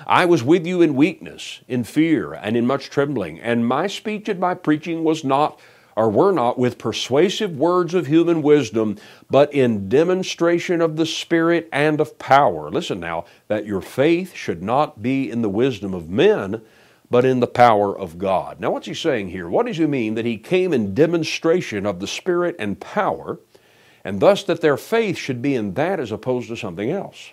I 0.07 0.25
was 0.25 0.43
with 0.43 0.65
you 0.65 0.81
in 0.81 0.95
weakness, 0.95 1.61
in 1.67 1.83
fear, 1.83 2.33
and 2.33 2.57
in 2.57 2.65
much 2.65 2.89
trembling, 2.89 3.39
and 3.39 3.67
my 3.67 3.87
speech 3.87 4.27
and 4.27 4.39
my 4.39 4.53
preaching 4.53 5.03
was 5.03 5.23
not 5.23 5.59
or 5.95 6.09
were 6.09 6.31
not 6.31 6.57
with 6.57 6.77
persuasive 6.77 7.57
words 7.57 7.93
of 7.93 8.07
human 8.07 8.41
wisdom, 8.41 8.97
but 9.29 9.53
in 9.53 9.89
demonstration 9.89 10.81
of 10.81 10.95
the 10.95 11.05
Spirit 11.05 11.69
and 11.71 11.99
of 12.01 12.17
power. 12.17 12.69
Listen 12.69 12.99
now, 12.99 13.25
that 13.47 13.65
your 13.65 13.81
faith 13.81 14.33
should 14.33 14.63
not 14.63 15.01
be 15.01 15.29
in 15.29 15.41
the 15.41 15.49
wisdom 15.49 15.93
of 15.93 16.09
men, 16.09 16.61
but 17.09 17.25
in 17.25 17.39
the 17.39 17.47
power 17.47 17.97
of 17.97 18.17
God. 18.17 18.59
Now, 18.59 18.71
what's 18.71 18.87
he 18.87 18.93
saying 18.93 19.29
here? 19.29 19.47
What 19.47 19.67
does 19.67 19.77
he 19.77 19.85
mean 19.85 20.15
that 20.15 20.25
he 20.25 20.37
came 20.37 20.73
in 20.73 20.95
demonstration 20.95 21.85
of 21.85 21.99
the 21.99 22.07
Spirit 22.07 22.55
and 22.57 22.79
power, 22.79 23.39
and 24.03 24.19
thus 24.19 24.43
that 24.43 24.61
their 24.61 24.77
faith 24.77 25.17
should 25.17 25.41
be 25.41 25.55
in 25.55 25.75
that 25.75 25.99
as 25.99 26.11
opposed 26.11 26.47
to 26.47 26.57
something 26.57 26.89
else? 26.89 27.31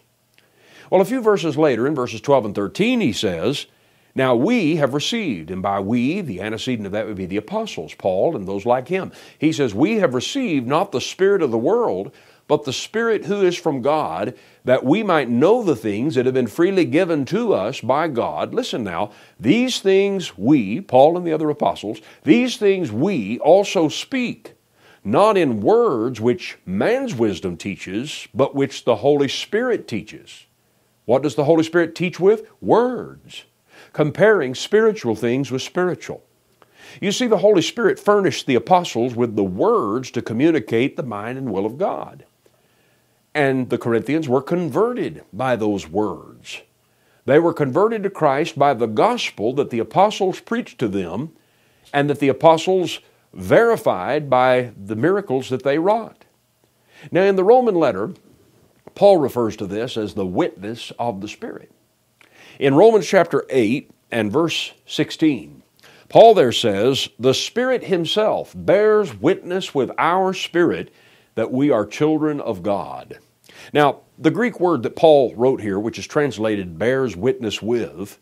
Well, 0.91 1.01
a 1.01 1.07
few 1.07 1.23
verses 1.23 1.57
later, 1.57 1.87
in 1.87 1.95
verses 1.95 2.21
12 2.21 2.47
and 2.47 2.55
13, 2.55 3.01
he 3.01 3.13
says, 3.13 3.67
now 4.15 4.35
we 4.35 4.77
have 4.77 4.95
received, 4.95 5.51
and 5.51 5.63
by 5.63 5.79
we, 5.79 6.21
the 6.21 6.41
antecedent 6.41 6.87
of 6.87 6.93
that 6.93 7.07
would 7.07 7.17
be 7.17 7.27
the 7.27 7.37
apostles, 7.37 7.95
Paul 7.95 8.37
and 8.37 8.47
those 8.47 8.67
like 8.67 8.89
him. 8.89 9.13
He 9.39 9.53
says, 9.53 9.75
We 9.75 9.97
have 9.97 10.15
received 10.15 10.67
not 10.67 10.91
the 10.91 11.01
Spirit 11.01 11.43
of 11.43 11.51
the 11.51 11.59
world, 11.59 12.13
but 12.49 12.65
the 12.65 12.73
Spirit 12.73 13.27
who 13.27 13.43
is 13.43 13.57
from 13.57 13.83
God, 13.83 14.35
that 14.65 14.85
we 14.85 15.05
might 15.05 15.29
know 15.29 15.63
the 15.63 15.77
things 15.77 16.17
that 16.17 16.27
have 16.27 16.35
been 16.35 16.49
freely 16.49 16.85
given 16.85 17.25
to 17.27 17.55
us 17.55 17.81
by 17.81 18.09
God. 18.09 18.53
Listen 18.53 18.83
now, 18.83 19.13
these 19.39 19.79
things 19.79 20.37
we, 20.37 20.81
Paul 20.81 21.17
and 21.17 21.25
the 21.25 21.33
other 21.33 21.49
apostles, 21.49 22.01
these 22.25 22.57
things 22.57 22.91
we 22.91 23.39
also 23.39 23.89
speak, 23.89 24.55
not 25.05 25.37
in 25.37 25.61
words 25.61 26.21
which 26.21 26.59
man's 26.67 27.15
wisdom 27.15 27.57
teaches, 27.57 28.27
but 28.35 28.57
which 28.57 28.85
the 28.85 28.97
Holy 28.97 29.29
Spirit 29.29 29.87
teaches. 29.87 30.47
What 31.05 31.23
does 31.23 31.37
the 31.37 31.45
Holy 31.45 31.63
Spirit 31.63 31.95
teach 31.95 32.19
with? 32.19 32.49
Words 32.61 33.45
comparing 33.93 34.55
spiritual 34.55 35.15
things 35.15 35.51
with 35.51 35.63
spiritual. 35.63 36.23
You 37.01 37.13
see, 37.13 37.27
the 37.27 37.39
Holy 37.39 37.63
Spirit 37.63 37.99
furnished 37.99 38.47
the 38.47 38.55
apostles 38.55 39.15
with 39.15 39.37
the 39.37 39.45
words 39.45 40.11
to 40.13 40.23
communicate 40.23 40.97
the 40.97 41.03
mind 41.03 41.39
and 41.39 41.53
will 41.53 41.67
of 41.67 41.79
God. 41.79 42.25
And 43.35 43.71
the 43.71 43.79
Corinthians 43.79 44.29
were 44.29 44.43
converted 44.43 45.25
by 45.33 45.55
those 45.57 45.89
words. 45.89 46.63
They 47.27 47.39
were 47.39 47.55
converted 47.55 48.03
to 48.03 48.11
Christ 48.11 48.59
by 48.59 48.75
the 48.75 48.87
gospel 48.87 49.53
that 49.55 49.71
the 49.71 49.79
apostles 49.79 50.41
preached 50.41 50.79
to 50.81 50.89
them 50.89 51.33
and 51.93 52.11
that 52.11 52.19
the 52.19 52.29
apostles 52.29 53.01
verified 53.33 54.29
by 54.29 54.73
the 54.77 54.97
miracles 54.97 55.49
that 55.51 55.63
they 55.63 55.79
wrought. 55.79 56.25
Now, 57.13 57.23
in 57.23 57.37
the 57.37 57.45
Roman 57.45 57.75
letter, 57.75 58.15
Paul 58.95 59.19
refers 59.19 59.57
to 59.57 59.67
this 59.67 59.97
as 59.97 60.15
the 60.15 60.27
witness 60.27 60.93
of 60.99 61.21
the 61.21 61.29
Spirit. 61.29 61.71
In 62.61 62.75
Romans 62.75 63.07
chapter 63.07 63.47
8 63.49 63.91
and 64.11 64.31
verse 64.31 64.75
16, 64.85 65.63
Paul 66.11 66.35
there 66.35 66.53
says, 66.53 67.09
The 67.19 67.33
Spirit 67.33 67.85
Himself 67.85 68.53
bears 68.55 69.19
witness 69.19 69.75
with 69.75 69.91
our 69.97 70.35
spirit 70.35 70.93
that 71.37 71.51
we 71.51 71.71
are 71.71 71.87
children 71.87 72.39
of 72.39 72.63
God. 72.63 73.19
Now, 73.73 74.01
the 74.19 74.31
Greek 74.31 74.61
word 74.61 74.83
that 74.83 74.95
Paul 74.95 75.35
wrote 75.37 75.63
here, 75.63 75.79
which 75.79 75.99
is 75.99 76.07
translated 76.07 76.79
bears 76.79 77.17
witness 77.17 77.63
with, 77.63 78.19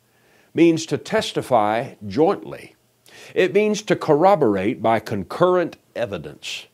means 0.54 0.86
to 0.86 0.98
testify 0.98 1.94
jointly. 2.06 2.76
It 3.34 3.52
means 3.52 3.82
to 3.82 3.96
corroborate 3.96 4.80
by 4.80 5.00
concurrent 5.00 5.78
evidence. 5.96 6.68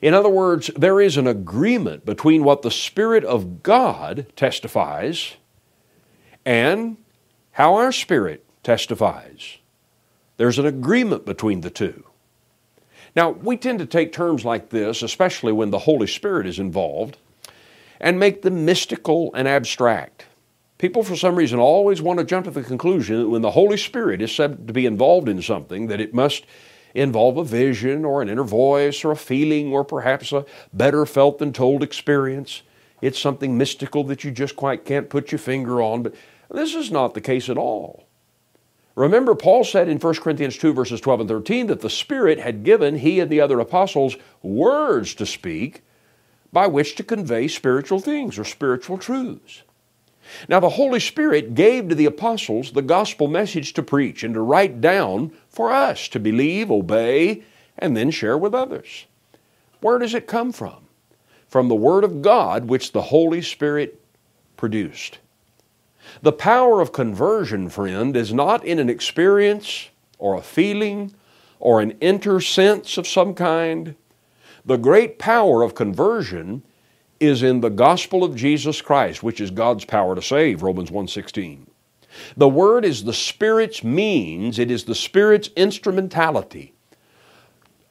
In 0.00 0.14
other 0.14 0.28
words, 0.28 0.70
there 0.76 1.00
is 1.00 1.16
an 1.16 1.26
agreement 1.26 2.06
between 2.06 2.44
what 2.44 2.62
the 2.62 2.70
Spirit 2.70 3.24
of 3.24 3.64
God 3.64 4.26
testifies 4.36 5.34
and 6.46 6.96
how 7.50 7.74
our 7.74 7.92
spirit 7.92 8.46
testifies. 8.62 9.58
There's 10.38 10.58
an 10.58 10.66
agreement 10.66 11.26
between 11.26 11.60
the 11.60 11.70
two. 11.70 12.04
Now, 13.14 13.30
we 13.30 13.56
tend 13.56 13.80
to 13.80 13.86
take 13.86 14.12
terms 14.12 14.44
like 14.44 14.70
this, 14.70 15.02
especially 15.02 15.52
when 15.52 15.70
the 15.70 15.80
Holy 15.80 16.06
Spirit 16.06 16.46
is 16.46 16.58
involved, 16.58 17.16
and 18.00 18.20
make 18.20 18.42
them 18.42 18.64
mystical 18.64 19.32
and 19.34 19.48
abstract. 19.48 20.26
People, 20.78 21.02
for 21.02 21.16
some 21.16 21.36
reason, 21.36 21.58
always 21.58 22.02
want 22.02 22.18
to 22.18 22.24
jump 22.24 22.44
to 22.44 22.50
the 22.50 22.62
conclusion 22.62 23.18
that 23.18 23.28
when 23.28 23.40
the 23.40 23.52
Holy 23.52 23.78
Spirit 23.78 24.20
is 24.20 24.34
said 24.34 24.66
to 24.66 24.72
be 24.74 24.84
involved 24.84 25.28
in 25.28 25.40
something, 25.40 25.86
that 25.86 26.00
it 26.00 26.12
must 26.12 26.44
involve 26.94 27.38
a 27.38 27.44
vision 27.44 28.04
or 28.04 28.20
an 28.20 28.28
inner 28.28 28.44
voice 28.44 29.04
or 29.04 29.12
a 29.12 29.16
feeling 29.16 29.72
or 29.72 29.82
perhaps 29.84 30.32
a 30.32 30.44
better 30.72 31.06
felt 31.06 31.38
than 31.38 31.52
told 31.52 31.82
experience. 31.82 32.62
It's 33.00 33.18
something 33.18 33.56
mystical 33.56 34.04
that 34.04 34.24
you 34.24 34.30
just 34.30 34.56
quite 34.56 34.84
can't 34.84 35.08
put 35.08 35.32
your 35.32 35.38
finger 35.38 35.80
on. 35.80 36.02
But 36.02 36.14
this 36.50 36.74
is 36.74 36.90
not 36.90 37.14
the 37.14 37.20
case 37.20 37.48
at 37.48 37.58
all. 37.58 38.06
Remember, 38.94 39.34
Paul 39.34 39.62
said 39.62 39.88
in 39.88 39.98
1 39.98 40.14
Corinthians 40.16 40.56
2, 40.56 40.72
verses 40.72 41.00
12 41.02 41.20
and 41.20 41.28
13, 41.28 41.66
that 41.66 41.80
the 41.82 41.90
Spirit 41.90 42.38
had 42.38 42.64
given 42.64 42.98
he 42.98 43.20
and 43.20 43.30
the 43.30 43.42
other 43.42 43.60
apostles 43.60 44.16
words 44.42 45.14
to 45.14 45.26
speak 45.26 45.82
by 46.50 46.66
which 46.66 46.94
to 46.96 47.02
convey 47.02 47.46
spiritual 47.46 48.00
things 48.00 48.38
or 48.38 48.44
spiritual 48.44 48.96
truths. 48.96 49.62
Now, 50.48 50.60
the 50.60 50.70
Holy 50.70 50.98
Spirit 50.98 51.54
gave 51.54 51.88
to 51.88 51.94
the 51.94 52.06
apostles 52.06 52.72
the 52.72 52.82
gospel 52.82 53.28
message 53.28 53.74
to 53.74 53.82
preach 53.82 54.24
and 54.24 54.34
to 54.34 54.40
write 54.40 54.80
down 54.80 55.32
for 55.48 55.70
us 55.70 56.08
to 56.08 56.18
believe, 56.18 56.70
obey, 56.70 57.44
and 57.78 57.96
then 57.96 58.10
share 58.10 58.38
with 58.38 58.54
others. 58.54 59.04
Where 59.80 59.98
does 59.98 60.14
it 60.14 60.26
come 60.26 60.52
from? 60.52 60.88
From 61.48 61.68
the 61.68 61.74
Word 61.74 62.02
of 62.02 62.22
God, 62.22 62.64
which 62.64 62.92
the 62.92 63.02
Holy 63.02 63.42
Spirit 63.42 64.00
produced. 64.56 65.18
The 66.22 66.32
power 66.32 66.80
of 66.80 66.92
conversion, 66.92 67.68
friend, 67.68 68.16
is 68.16 68.32
not 68.32 68.64
in 68.64 68.78
an 68.78 68.88
experience 68.88 69.88
or 70.18 70.34
a 70.34 70.42
feeling 70.42 71.14
or 71.58 71.80
an 71.80 71.92
inner 72.00 72.40
sense 72.40 72.96
of 72.96 73.06
some 73.06 73.34
kind. 73.34 73.94
The 74.64 74.76
great 74.76 75.18
power 75.18 75.62
of 75.62 75.74
conversion 75.74 76.62
is 77.20 77.42
in 77.42 77.60
the 77.60 77.70
gospel 77.70 78.24
of 78.24 78.36
Jesus 78.36 78.82
Christ, 78.82 79.22
which 79.22 79.40
is 79.40 79.50
God's 79.50 79.84
power 79.84 80.14
to 80.14 80.22
save, 80.22 80.62
Romans 80.62 80.90
1:16. 80.90 81.66
The 82.36 82.48
word 82.48 82.84
is 82.84 83.04
the 83.04 83.12
Spirit's 83.12 83.84
means, 83.84 84.58
it 84.58 84.70
is 84.70 84.84
the 84.84 84.94
Spirit's 84.94 85.50
instrumentality 85.56 86.72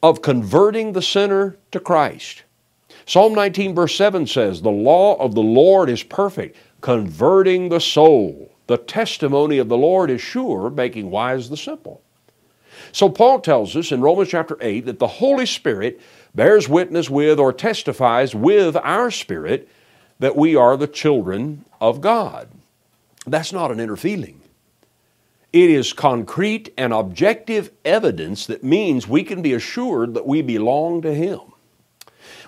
of 0.02 0.22
converting 0.22 0.92
the 0.92 1.02
sinner 1.02 1.56
to 1.72 1.80
Christ. 1.80 2.42
Psalm 3.06 3.34
19, 3.34 3.74
verse 3.74 3.94
7 3.94 4.26
says, 4.26 4.62
The 4.62 4.70
law 4.70 5.16
of 5.16 5.34
the 5.34 5.42
Lord 5.42 5.88
is 5.88 6.02
perfect, 6.02 6.56
converting 6.80 7.68
the 7.68 7.80
soul. 7.80 8.52
The 8.66 8.76
testimony 8.78 9.58
of 9.58 9.68
the 9.68 9.76
Lord 9.76 10.10
is 10.10 10.20
sure, 10.20 10.70
making 10.70 11.10
wise 11.10 11.48
the 11.48 11.56
simple. 11.56 12.02
So 12.92 13.08
Paul 13.08 13.40
tells 13.40 13.76
us 13.76 13.92
in 13.92 14.00
Romans 14.00 14.28
chapter 14.28 14.56
8 14.60 14.86
that 14.86 14.98
the 14.98 15.06
Holy 15.06 15.46
Spirit 15.46 16.00
bears 16.34 16.68
witness 16.68 17.08
with 17.08 17.38
or 17.38 17.52
testifies 17.52 18.34
with 18.34 18.76
our 18.76 19.10
spirit 19.10 19.68
that 20.18 20.36
we 20.36 20.56
are 20.56 20.76
the 20.76 20.86
children 20.86 21.64
of 21.80 22.00
God. 22.00 22.48
That's 23.26 23.52
not 23.52 23.70
an 23.70 23.80
inner 23.80 23.96
feeling. 23.96 24.40
It 25.52 25.70
is 25.70 25.92
concrete 25.92 26.72
and 26.76 26.92
objective 26.92 27.70
evidence 27.84 28.46
that 28.46 28.62
means 28.62 29.08
we 29.08 29.22
can 29.24 29.42
be 29.42 29.52
assured 29.52 30.14
that 30.14 30.26
we 30.26 30.42
belong 30.42 31.02
to 31.02 31.14
Him. 31.14 31.40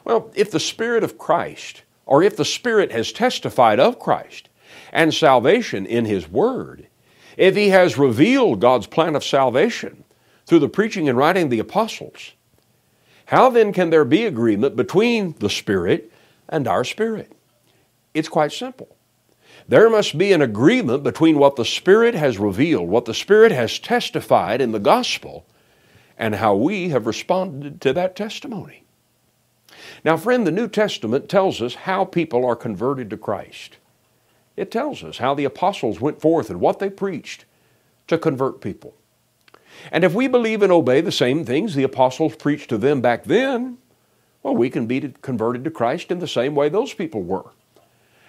Well, 0.04 0.30
if 0.35 0.50
the 0.50 0.61
Spirit 0.61 1.04
of 1.04 1.18
Christ, 1.18 1.82
or 2.08 2.22
if 2.22 2.36
the 2.36 2.44
Spirit 2.44 2.90
has 2.90 3.12
testified 3.12 3.78
of 3.78 3.98
Christ 3.98 4.48
and 4.92 5.12
salvation 5.12 5.84
in 5.84 6.06
His 6.06 6.26
Word, 6.28 6.88
if 7.36 7.54
He 7.54 7.68
has 7.68 7.98
revealed 7.98 8.60
God's 8.60 8.86
plan 8.86 9.14
of 9.14 9.22
salvation 9.22 10.04
through 10.46 10.60
the 10.60 10.70
preaching 10.70 11.08
and 11.08 11.18
writing 11.18 11.44
of 11.44 11.50
the 11.50 11.58
apostles, 11.58 12.32
how 13.26 13.50
then 13.50 13.74
can 13.74 13.90
there 13.90 14.06
be 14.06 14.24
agreement 14.24 14.74
between 14.74 15.34
the 15.38 15.50
Spirit 15.50 16.10
and 16.48 16.66
our 16.66 16.82
spirit? 16.82 17.30
It's 18.14 18.28
quite 18.28 18.52
simple. 18.52 18.96
There 19.68 19.90
must 19.90 20.16
be 20.16 20.32
an 20.32 20.40
agreement 20.40 21.02
between 21.02 21.38
what 21.38 21.56
the 21.56 21.64
Spirit 21.66 22.14
has 22.14 22.38
revealed, 22.38 22.88
what 22.88 23.04
the 23.04 23.12
Spirit 23.12 23.52
has 23.52 23.78
testified 23.78 24.62
in 24.62 24.72
the 24.72 24.78
gospel, 24.78 25.44
and 26.16 26.36
how 26.36 26.54
we 26.54 26.88
have 26.88 27.06
responded 27.06 27.82
to 27.82 27.92
that 27.92 28.16
testimony. 28.16 28.84
Now, 30.04 30.16
friend, 30.16 30.46
the 30.46 30.52
New 30.52 30.68
Testament 30.68 31.28
tells 31.28 31.60
us 31.60 31.74
how 31.74 32.04
people 32.04 32.44
are 32.44 32.56
converted 32.56 33.10
to 33.10 33.16
Christ. 33.16 33.76
It 34.56 34.70
tells 34.70 35.04
us 35.04 35.18
how 35.18 35.34
the 35.34 35.44
apostles 35.44 36.00
went 36.00 36.20
forth 36.20 36.50
and 36.50 36.60
what 36.60 36.78
they 36.78 36.90
preached 36.90 37.44
to 38.08 38.18
convert 38.18 38.60
people. 38.60 38.94
And 39.92 40.04
if 40.04 40.14
we 40.14 40.26
believe 40.26 40.62
and 40.62 40.72
obey 40.72 41.00
the 41.00 41.12
same 41.12 41.44
things 41.44 41.74
the 41.74 41.84
apostles 41.84 42.34
preached 42.36 42.68
to 42.70 42.78
them 42.78 43.00
back 43.00 43.24
then, 43.24 43.78
well, 44.42 44.56
we 44.56 44.70
can 44.70 44.86
be 44.86 45.14
converted 45.22 45.64
to 45.64 45.70
Christ 45.70 46.10
in 46.10 46.18
the 46.18 46.28
same 46.28 46.54
way 46.54 46.68
those 46.68 46.94
people 46.94 47.22
were. 47.22 47.50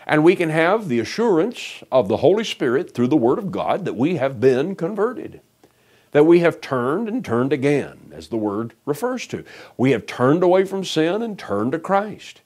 And 0.06 0.24
we 0.24 0.36
can 0.36 0.50
have 0.50 0.88
the 0.88 1.00
assurance 1.00 1.84
of 1.92 2.08
the 2.08 2.18
Holy 2.18 2.44
Spirit 2.44 2.94
through 2.94 3.08
the 3.08 3.18
Word 3.18 3.38
of 3.38 3.52
God 3.52 3.86
that 3.86 3.96
we 3.96 4.16
have 4.16 4.40
been 4.40 4.76
converted, 4.76 5.42
that 6.12 6.26
we 6.26 6.40
have 6.40 6.62
turned 6.62 7.08
and 7.08 7.24
turned 7.24 7.54
again, 7.54 8.12
as 8.14 8.28
the 8.28 8.38
Word 8.38 8.74
refers 8.86 9.28
to. 9.28 9.44
We 9.78 9.92
have 9.92 10.06
turned 10.06 10.44
away 10.44 10.66
from 10.66 10.84
sin 10.84 11.22
and 11.22 11.38
turned 11.38 11.74
to 11.74 11.80
Christ. 11.80 12.42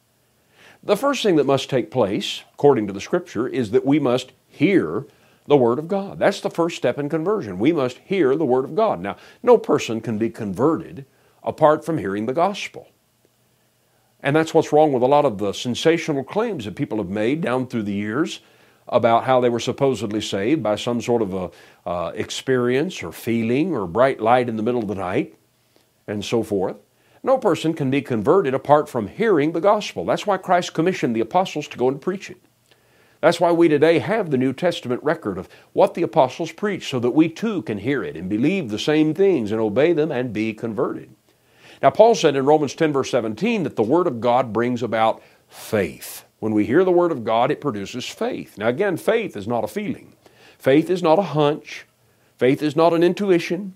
The 0.83 0.97
first 0.97 1.23
thing 1.23 1.37
that 1.37 1.45
must 1.45 1.69
take 1.69 1.91
place, 1.91 2.43
according 2.53 2.87
to 2.87 2.93
the 2.93 2.99
Scripture, 2.99 3.47
is 3.47 3.71
that 3.71 3.85
we 3.85 3.99
must 3.99 4.33
hear 4.47 5.05
the 5.47 5.57
Word 5.57 5.79
of 5.79 5.87
God. 5.87 6.19
That's 6.19 6.41
the 6.41 6.49
first 6.49 6.75
step 6.75 6.97
in 6.97 7.09
conversion. 7.09 7.59
We 7.59 7.71
must 7.71 7.99
hear 7.99 8.35
the 8.35 8.45
Word 8.45 8.65
of 8.65 8.75
God. 8.75 8.99
Now, 8.99 9.15
no 9.41 9.57
person 9.57 10.01
can 10.01 10.17
be 10.17 10.29
converted 10.29 11.05
apart 11.41 11.85
from 11.85 11.97
hearing 11.97 12.25
the 12.25 12.33
gospel. 12.33 12.89
And 14.21 14.35
that's 14.35 14.53
what's 14.53 14.71
wrong 14.71 14.93
with 14.93 15.03
a 15.03 15.07
lot 15.07 15.25
of 15.25 15.37
the 15.37 15.51
sensational 15.51 16.23
claims 16.23 16.65
that 16.65 16.75
people 16.75 16.97
have 16.97 17.09
made 17.09 17.41
down 17.41 17.67
through 17.67 17.83
the 17.83 17.93
years 17.93 18.39
about 18.87 19.23
how 19.23 19.39
they 19.39 19.49
were 19.49 19.59
supposedly 19.59 20.21
saved 20.21 20.61
by 20.61 20.75
some 20.75 21.01
sort 21.01 21.21
of 21.21 21.33
a 21.33 21.51
uh, 21.85 22.11
experience 22.15 23.01
or 23.03 23.11
feeling 23.11 23.73
or 23.73 23.87
bright 23.87 24.19
light 24.19 24.49
in 24.49 24.57
the 24.57 24.63
middle 24.63 24.81
of 24.81 24.87
the 24.87 24.95
night 24.95 25.35
and 26.07 26.23
so 26.23 26.43
forth. 26.43 26.75
No 27.23 27.37
person 27.37 27.73
can 27.73 27.89
be 27.89 28.01
converted 28.01 28.53
apart 28.53 28.89
from 28.89 29.07
hearing 29.07 29.53
the 29.53 29.61
gospel. 29.61 30.03
That's 30.03 30.27
why 30.27 30.37
Christ 30.37 30.73
commissioned 30.73 31.15
the 31.15 31.21
apostles 31.21 31.67
to 31.69 31.77
go 31.77 31.87
and 31.87 32.01
preach 32.01 32.29
it. 32.29 32.37
That's 33.21 33.39
why 33.39 33.53
we 33.53 33.69
today 33.69 33.99
have 33.99 34.31
the 34.31 34.37
New 34.37 34.51
Testament 34.51 35.01
record 35.01 35.37
of 35.37 35.47
what 35.71 35.93
the 35.93 36.01
apostles 36.01 36.51
preached 36.51 36.89
so 36.89 36.99
that 36.99 37.11
we 37.11 37.29
too 37.29 37.61
can 37.61 37.77
hear 37.77 38.03
it 38.03 38.17
and 38.17 38.27
believe 38.27 38.67
the 38.67 38.77
same 38.77 39.13
things 39.13 39.53
and 39.53 39.61
obey 39.61 39.93
them 39.93 40.11
and 40.11 40.33
be 40.33 40.53
converted. 40.53 41.09
Now, 41.81 41.89
Paul 41.89 42.15
said 42.15 42.35
in 42.35 42.45
Romans 42.45 42.75
10, 42.75 42.91
verse 42.91 43.11
17, 43.11 43.63
that 43.63 43.77
the 43.77 43.83
Word 43.83 44.07
of 44.07 44.19
God 44.19 44.51
brings 44.51 44.83
about 44.83 45.21
faith. 45.47 46.22
When 46.43 46.53
we 46.53 46.65
hear 46.65 46.83
the 46.83 46.91
Word 46.91 47.13
of 47.13 47.23
God, 47.23 47.51
it 47.51 47.61
produces 47.61 48.05
faith. 48.05 48.57
Now, 48.57 48.67
again, 48.67 48.97
faith 48.97 49.37
is 49.37 49.47
not 49.47 49.63
a 49.63 49.67
feeling, 49.67 50.13
faith 50.59 50.89
is 50.89 51.01
not 51.01 51.17
a 51.17 51.21
hunch, 51.21 51.85
faith 52.35 52.61
is 52.61 52.75
not 52.75 52.91
an 52.91 53.01
intuition, 53.01 53.75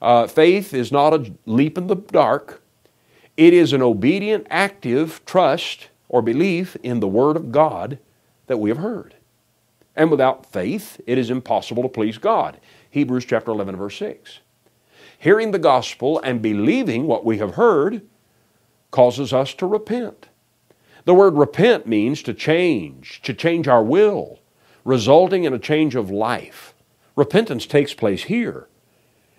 uh, 0.00 0.28
faith 0.28 0.72
is 0.74 0.92
not 0.92 1.12
a 1.12 1.32
leap 1.44 1.76
in 1.76 1.88
the 1.88 1.96
dark. 1.96 2.62
It 3.36 3.52
is 3.52 3.72
an 3.72 3.82
obedient, 3.82 4.46
active 4.48 5.24
trust 5.24 5.88
or 6.08 6.22
belief 6.22 6.76
in 6.84 7.00
the 7.00 7.08
Word 7.08 7.34
of 7.36 7.50
God 7.50 7.98
that 8.46 8.58
we 8.58 8.70
have 8.70 8.78
heard. 8.78 9.16
And 9.96 10.08
without 10.08 10.46
faith, 10.46 11.00
it 11.04 11.18
is 11.18 11.30
impossible 11.30 11.82
to 11.82 11.88
please 11.88 12.16
God. 12.16 12.60
Hebrews 12.90 13.24
chapter 13.24 13.50
11, 13.50 13.74
verse 13.74 13.96
6. 13.96 14.38
Hearing 15.18 15.50
the 15.50 15.58
gospel 15.58 16.20
and 16.20 16.40
believing 16.40 17.08
what 17.08 17.24
we 17.24 17.38
have 17.38 17.56
heard 17.56 18.02
causes 18.92 19.32
us 19.32 19.52
to 19.54 19.66
repent. 19.66 20.28
The 21.04 21.14
word 21.14 21.34
repent 21.34 21.86
means 21.86 22.22
to 22.22 22.34
change, 22.34 23.20
to 23.22 23.34
change 23.34 23.66
our 23.66 23.82
will, 23.82 24.38
resulting 24.84 25.44
in 25.44 25.52
a 25.52 25.58
change 25.58 25.94
of 25.94 26.10
life. 26.10 26.74
Repentance 27.16 27.66
takes 27.66 27.92
place 27.94 28.24
here, 28.24 28.68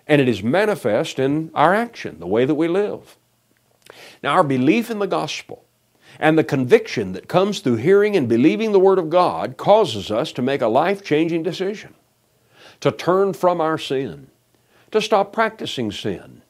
and 0.06 0.20
it 0.20 0.28
is 0.28 0.42
manifest 0.42 1.18
in 1.18 1.50
our 1.54 1.74
action, 1.74 2.20
the 2.20 2.26
way 2.26 2.44
that 2.44 2.54
we 2.54 2.68
live. 2.68 3.16
Now, 4.22 4.32
our 4.32 4.44
belief 4.44 4.90
in 4.90 4.98
the 4.98 5.06
gospel 5.06 5.64
and 6.18 6.38
the 6.38 6.44
conviction 6.44 7.12
that 7.12 7.28
comes 7.28 7.60
through 7.60 7.76
hearing 7.76 8.16
and 8.16 8.28
believing 8.28 8.72
the 8.72 8.80
Word 8.80 8.98
of 8.98 9.10
God 9.10 9.56
causes 9.56 10.10
us 10.10 10.32
to 10.32 10.42
make 10.42 10.62
a 10.62 10.68
life 10.68 11.02
changing 11.02 11.42
decision, 11.42 11.94
to 12.80 12.92
turn 12.92 13.32
from 13.32 13.60
our 13.60 13.78
sin, 13.78 14.28
to 14.90 15.00
stop 15.00 15.32
practicing 15.32 15.90
sin, 15.90 16.42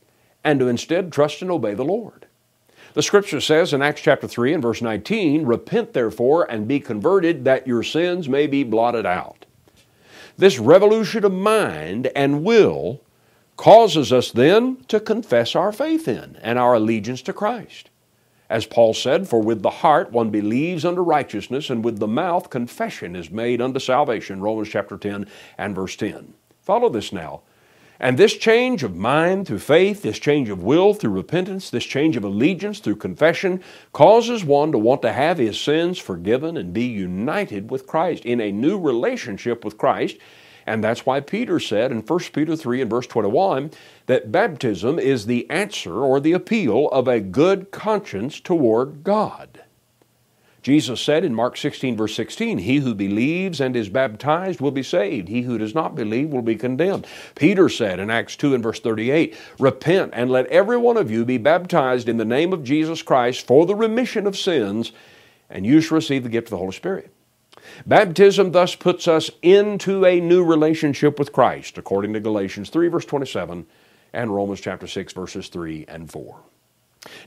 and 0.42 0.60
to 0.60 0.68
instead 0.68 1.12
trust 1.12 1.40
and 1.40 1.50
obey 1.50 1.74
the 1.74 1.84
Lord. 1.84 2.26
The 2.94 3.02
scripture 3.02 3.40
says 3.40 3.72
in 3.72 3.82
Acts 3.82 4.02
chapter 4.02 4.28
3 4.28 4.54
and 4.54 4.62
verse 4.62 4.80
19, 4.80 5.44
Repent 5.44 5.92
therefore 5.92 6.48
and 6.48 6.68
be 6.68 6.78
converted, 6.78 7.44
that 7.44 7.66
your 7.66 7.82
sins 7.82 8.28
may 8.28 8.46
be 8.46 8.62
blotted 8.62 9.04
out. 9.04 9.46
This 10.36 10.60
revolution 10.60 11.24
of 11.24 11.32
mind 11.32 12.06
and 12.14 12.44
will 12.44 13.00
causes 13.56 14.12
us 14.12 14.30
then 14.30 14.76
to 14.86 15.00
confess 15.00 15.56
our 15.56 15.72
faith 15.72 16.06
in 16.06 16.36
and 16.40 16.56
our 16.56 16.74
allegiance 16.74 17.20
to 17.22 17.32
Christ. 17.32 17.90
As 18.48 18.64
Paul 18.64 18.94
said, 18.94 19.28
For 19.28 19.42
with 19.42 19.62
the 19.62 19.70
heart 19.70 20.12
one 20.12 20.30
believes 20.30 20.84
unto 20.84 21.00
righteousness, 21.00 21.70
and 21.70 21.84
with 21.84 21.98
the 21.98 22.06
mouth 22.06 22.48
confession 22.48 23.16
is 23.16 23.28
made 23.28 23.60
unto 23.60 23.80
salvation. 23.80 24.40
Romans 24.40 24.68
chapter 24.68 24.96
10 24.96 25.26
and 25.58 25.74
verse 25.74 25.96
10. 25.96 26.34
Follow 26.62 26.88
this 26.88 27.12
now. 27.12 27.42
And 28.00 28.18
this 28.18 28.34
change 28.34 28.82
of 28.82 28.96
mind 28.96 29.46
through 29.46 29.60
faith, 29.60 30.02
this 30.02 30.18
change 30.18 30.48
of 30.48 30.62
will 30.62 30.94
through 30.94 31.12
repentance, 31.12 31.70
this 31.70 31.84
change 31.84 32.16
of 32.16 32.24
allegiance 32.24 32.80
through 32.80 32.96
confession 32.96 33.62
causes 33.92 34.44
one 34.44 34.72
to 34.72 34.78
want 34.78 35.02
to 35.02 35.12
have 35.12 35.38
his 35.38 35.60
sins 35.60 35.98
forgiven 35.98 36.56
and 36.56 36.72
be 36.72 36.84
united 36.84 37.70
with 37.70 37.86
Christ 37.86 38.24
in 38.24 38.40
a 38.40 38.52
new 38.52 38.78
relationship 38.78 39.64
with 39.64 39.78
Christ 39.78 40.16
and 40.66 40.82
that's 40.82 41.04
why 41.04 41.20
Peter 41.20 41.60
said 41.60 41.92
in 41.92 42.00
1 42.00 42.18
Peter 42.32 42.56
3 42.56 42.80
and 42.80 42.90
verse 42.90 43.06
21 43.06 43.70
that 44.06 44.32
baptism 44.32 44.98
is 44.98 45.26
the 45.26 45.48
answer 45.50 46.02
or 46.02 46.20
the 46.20 46.32
appeal 46.32 46.88
of 46.88 47.06
a 47.06 47.20
good 47.20 47.70
conscience 47.70 48.40
toward 48.40 49.04
God. 49.04 49.63
Jesus 50.64 50.98
said 50.98 51.26
in 51.26 51.34
Mark 51.34 51.58
16, 51.58 51.94
verse 51.94 52.16
16, 52.16 52.56
He 52.56 52.78
who 52.78 52.94
believes 52.94 53.60
and 53.60 53.76
is 53.76 53.90
baptized 53.90 54.62
will 54.62 54.70
be 54.70 54.82
saved. 54.82 55.28
He 55.28 55.42
who 55.42 55.58
does 55.58 55.74
not 55.74 55.94
believe 55.94 56.30
will 56.30 56.40
be 56.40 56.56
condemned. 56.56 57.06
Peter 57.34 57.68
said 57.68 58.00
in 58.00 58.08
Acts 58.08 58.34
2 58.34 58.54
and 58.54 58.62
verse 58.62 58.80
38, 58.80 59.36
Repent 59.58 60.12
and 60.14 60.30
let 60.30 60.46
every 60.46 60.78
one 60.78 60.96
of 60.96 61.10
you 61.10 61.26
be 61.26 61.36
baptized 61.36 62.08
in 62.08 62.16
the 62.16 62.24
name 62.24 62.54
of 62.54 62.64
Jesus 62.64 63.02
Christ 63.02 63.46
for 63.46 63.66
the 63.66 63.74
remission 63.74 64.26
of 64.26 64.38
sins, 64.38 64.92
and 65.50 65.66
you 65.66 65.82
shall 65.82 65.96
receive 65.96 66.22
the 66.22 66.30
gift 66.30 66.46
of 66.46 66.52
the 66.52 66.56
Holy 66.56 66.72
Spirit. 66.72 67.12
Baptism 67.84 68.52
thus 68.52 68.74
puts 68.74 69.06
us 69.06 69.30
into 69.42 70.06
a 70.06 70.18
new 70.18 70.42
relationship 70.42 71.18
with 71.18 71.30
Christ, 71.30 71.76
according 71.76 72.14
to 72.14 72.20
Galatians 72.20 72.70
3, 72.70 72.88
verse 72.88 73.04
27, 73.04 73.66
and 74.14 74.34
Romans 74.34 74.62
chapter 74.62 74.86
6, 74.86 75.12
verses 75.12 75.48
3 75.48 75.84
and 75.88 76.10
4. 76.10 76.40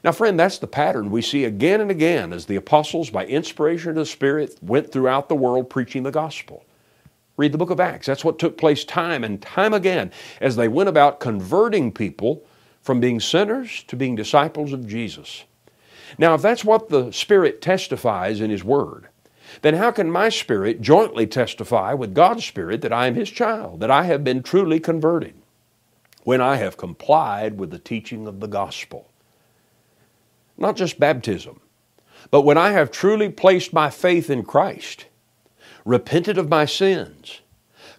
Now, 0.03 0.11
friend, 0.11 0.39
that's 0.39 0.57
the 0.57 0.67
pattern 0.67 1.11
we 1.11 1.21
see 1.21 1.45
again 1.45 1.81
and 1.81 1.91
again 1.91 2.33
as 2.33 2.45
the 2.45 2.55
apostles, 2.55 3.09
by 3.09 3.25
inspiration 3.25 3.91
of 3.91 3.95
the 3.95 4.05
Spirit, 4.05 4.57
went 4.61 4.91
throughout 4.91 5.29
the 5.29 5.35
world 5.35 5.69
preaching 5.69 6.03
the 6.03 6.11
gospel. 6.11 6.65
Read 7.37 7.51
the 7.51 7.57
book 7.57 7.69
of 7.69 7.79
Acts. 7.79 8.07
That's 8.07 8.25
what 8.25 8.39
took 8.39 8.57
place 8.57 8.83
time 8.83 9.23
and 9.23 9.41
time 9.41 9.73
again 9.73 10.11
as 10.41 10.55
they 10.55 10.67
went 10.67 10.89
about 10.89 11.19
converting 11.19 11.91
people 11.91 12.43
from 12.81 12.99
being 12.99 13.19
sinners 13.19 13.83
to 13.87 13.95
being 13.95 14.15
disciples 14.15 14.73
of 14.73 14.87
Jesus. 14.87 15.43
Now, 16.17 16.33
if 16.33 16.41
that's 16.41 16.65
what 16.65 16.89
the 16.89 17.11
Spirit 17.11 17.61
testifies 17.61 18.41
in 18.41 18.49
His 18.49 18.63
Word, 18.63 19.09
then 19.61 19.75
how 19.75 19.91
can 19.91 20.11
my 20.11 20.29
spirit 20.29 20.81
jointly 20.81 21.27
testify 21.27 21.93
with 21.93 22.13
God's 22.15 22.45
Spirit 22.45 22.81
that 22.81 22.93
I 22.93 23.07
am 23.07 23.15
His 23.15 23.29
child, 23.29 23.79
that 23.81 23.91
I 23.91 24.03
have 24.03 24.23
been 24.23 24.41
truly 24.41 24.79
converted, 24.79 25.35
when 26.23 26.41
I 26.41 26.57
have 26.57 26.77
complied 26.77 27.57
with 27.59 27.71
the 27.71 27.79
teaching 27.79 28.27
of 28.27 28.39
the 28.39 28.47
gospel? 28.47 29.09
Not 30.57 30.75
just 30.75 30.99
baptism, 30.99 31.59
but 32.31 32.41
when 32.41 32.57
I 32.57 32.71
have 32.71 32.91
truly 32.91 33.29
placed 33.29 33.73
my 33.73 33.89
faith 33.89 34.29
in 34.29 34.43
Christ, 34.43 35.05
repented 35.85 36.37
of 36.37 36.49
my 36.49 36.65
sins, 36.65 37.41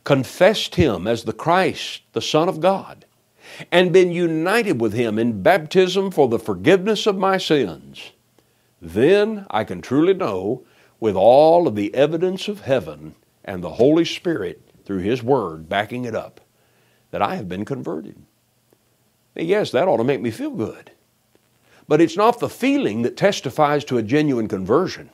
confessed 0.05 0.75
Him 0.75 1.07
as 1.07 1.25
the 1.25 1.33
Christ, 1.33 2.03
the 2.13 2.21
Son 2.21 2.49
of 2.49 2.61
God, 2.61 3.05
and 3.73 3.93
been 3.93 4.11
united 4.11 4.81
with 4.81 4.93
Him 4.93 5.19
in 5.19 5.43
baptism 5.43 6.11
for 6.11 6.29
the 6.29 6.39
forgiveness 6.39 7.07
of 7.07 7.17
my 7.17 7.39
sins, 7.39 8.13
then 8.81 9.47
I 9.51 9.65
can 9.65 9.81
truly 9.81 10.15
know, 10.15 10.65
with 11.01 11.17
all 11.17 11.67
of 11.67 11.75
the 11.75 11.95
evidence 11.95 12.49
of 12.49 12.63
heaven 12.63 13.15
and 13.45 13.63
the 13.63 13.71
Holy 13.71 14.05
Spirit 14.05 14.61
through 14.85 14.99
His 14.99 15.23
Word 15.23 15.69
backing 15.69 16.05
it 16.05 16.15
up, 16.15 16.41
that 17.11 17.23
I 17.23 17.37
have 17.37 17.49
been 17.49 17.65
converted. 17.65 18.17
Yes, 19.35 19.71
that 19.71 19.89
ought 19.89 19.99
to 19.99 20.05
make 20.05 20.21
me 20.21 20.31
feel 20.31 20.51
good. 20.51 20.91
But 21.89 22.01
it's 22.03 22.17
not 22.17 22.39
the 22.39 22.51
feeling 22.51 23.03
that 23.03 23.17
testifies 23.17 23.85
to 23.87 23.97
a 23.97 24.03
genuine 24.03 24.47
conversion. 24.47 25.11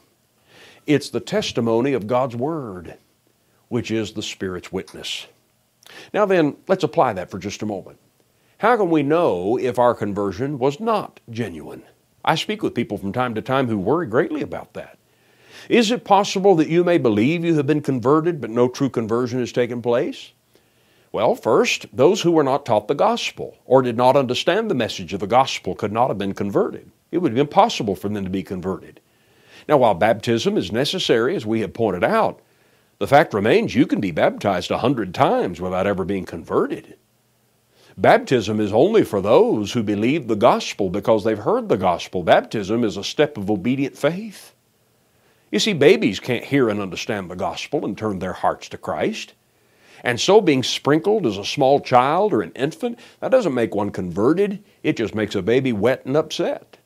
It's 0.87 1.09
the 1.09 1.21
testimony 1.21 1.93
of 1.93 2.07
God's 2.07 2.37
Word, 2.37 2.99
which 3.69 3.91
is 3.91 4.13
the 4.13 4.23
Spirit's 4.23 4.73
witness. 4.73 5.29
Now, 6.13 6.27
then, 6.27 6.57
let's 6.69 6.85
apply 6.85 7.13
that 7.15 7.31
for 7.31 7.39
just 7.39 7.63
a 7.63 7.67
moment. 7.67 7.99
How 8.59 8.77
can 8.77 8.91
we 8.91 9.03
know 9.03 9.57
if 9.57 9.79
our 9.79 9.95
conversion 9.95 10.59
was 10.59 10.81
not 10.81 11.21
genuine? 11.31 11.83
I 12.25 12.35
speak 12.35 12.63
with 12.63 12.75
people 12.75 12.99
from 12.99 13.13
time 13.13 13.35
to 13.35 13.43
time 13.43 13.69
who 13.69 13.79
worry 13.79 14.07
greatly 14.07 14.43
about 14.43 14.73
that. 14.75 14.99
Is 15.69 15.91
it 15.91 16.05
possible 16.05 16.55
that 16.57 16.69
you 16.69 16.83
may 16.85 16.99
believe 16.99 17.45
you 17.45 17.55
have 17.57 17.67
been 17.67 17.83
converted, 17.83 18.41
but 18.41 18.51
no 18.51 18.69
true 18.69 18.91
conversion 18.91 19.39
has 19.41 19.53
taken 19.53 19.81
place? 19.81 20.33
Well, 21.15 21.37
first, 21.37 21.87
those 21.93 22.23
who 22.23 22.33
were 22.33 22.43
not 22.43 22.67
taught 22.67 22.89
the 22.89 22.95
gospel 22.97 23.57
or 23.67 23.83
did 23.83 23.97
not 23.97 24.17
understand 24.17 24.69
the 24.69 24.75
message 24.75 25.13
of 25.13 25.21
the 25.21 25.29
gospel 25.29 25.77
could 25.77 25.93
not 25.93 26.09
have 26.09 26.19
been 26.19 26.35
converted. 26.35 26.91
It 27.13 27.19
would 27.19 27.37
be 27.37 27.41
impossible 27.41 27.95
for 27.95 28.09
them 28.09 28.25
to 28.25 28.31
be 28.31 28.43
converted. 28.43 28.99
Now, 29.69 29.77
while 29.77 29.95
baptism 29.95 30.57
is 30.57 30.73
necessary, 30.73 31.37
as 31.37 31.47
we 31.47 31.61
have 31.61 31.73
pointed 31.73 32.03
out, 32.03 32.41
the 32.99 33.07
fact 33.07 33.33
remains 33.33 33.77
you 33.77 33.87
can 33.87 34.01
be 34.01 34.11
baptized 34.11 34.73
a 34.73 34.79
hundred 34.79 35.15
times 35.15 35.61
without 35.61 35.87
ever 35.87 36.05
being 36.05 36.25
converted. 36.25 36.97
Baptism 37.97 38.59
is 38.59 38.73
only 38.73 39.05
for 39.05 39.21
those 39.21 39.71
who 39.71 39.85
believe 39.85 40.27
the 40.27 40.35
gospel 40.35 40.91
because 40.91 41.23
they've 41.23 41.39
heard 41.39 41.69
the 41.69 41.77
gospel. 41.77 42.25
Baptism 42.25 42.83
is 42.83 42.97
a 42.97 43.05
step 43.05 43.39
of 43.39 43.53
obedient 43.53 43.97
faith. 43.97 44.53
You 45.53 45.61
see, 45.61 45.75
babies 45.75 46.19
can't 46.19 46.47
hear 46.47 46.69
and 46.69 46.81
understand 46.81 47.31
the 47.31 47.37
gospel 47.37 47.85
and 47.85 47.97
turn 47.97 48.19
their 48.19 48.33
hearts 48.33 48.69
to 48.71 48.79
Christ. 48.79 49.35
And 50.05 50.21
so, 50.21 50.43
being 50.43 50.63
sprinkled 50.63 51.25
as 51.25 51.39
a 51.39 51.47
small 51.47 51.81
child 51.81 52.35
or 52.35 52.43
an 52.43 52.53
infant, 52.53 52.99
that 53.21 53.31
doesn't 53.31 53.55
make 53.55 53.75
one 53.75 53.91
converted, 53.91 54.63
it 54.83 54.99
just 54.99 55.15
makes 55.15 55.35
a 55.35 55.41
baby 55.41 55.73
wet 55.73 56.05
and 56.05 56.15
upset. 56.15 56.77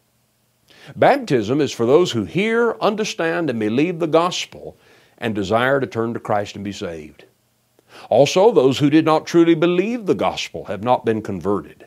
Baptism 0.95 1.61
is 1.61 1.73
for 1.73 1.85
those 1.85 2.13
who 2.13 2.25
hear, 2.25 2.77
understand, 2.81 3.51
and 3.51 3.59
believe 3.59 3.99
the 3.99 4.07
gospel 4.07 4.77
and 5.19 5.35
desire 5.35 5.81
to 5.81 5.87
turn 5.87 6.15
to 6.15 6.21
Christ 6.21 6.55
and 6.55 6.65
be 6.65 6.71
saved. 6.71 7.25
Also, 8.09 8.53
those 8.53 8.79
who 8.79 8.89
did 8.89 9.05
not 9.05 9.27
truly 9.27 9.57
believe 9.57 10.07
the 10.07 10.15
gospel 10.15 10.67
have 10.67 10.85
not 10.85 11.05
been 11.05 11.21
converted. 11.21 11.87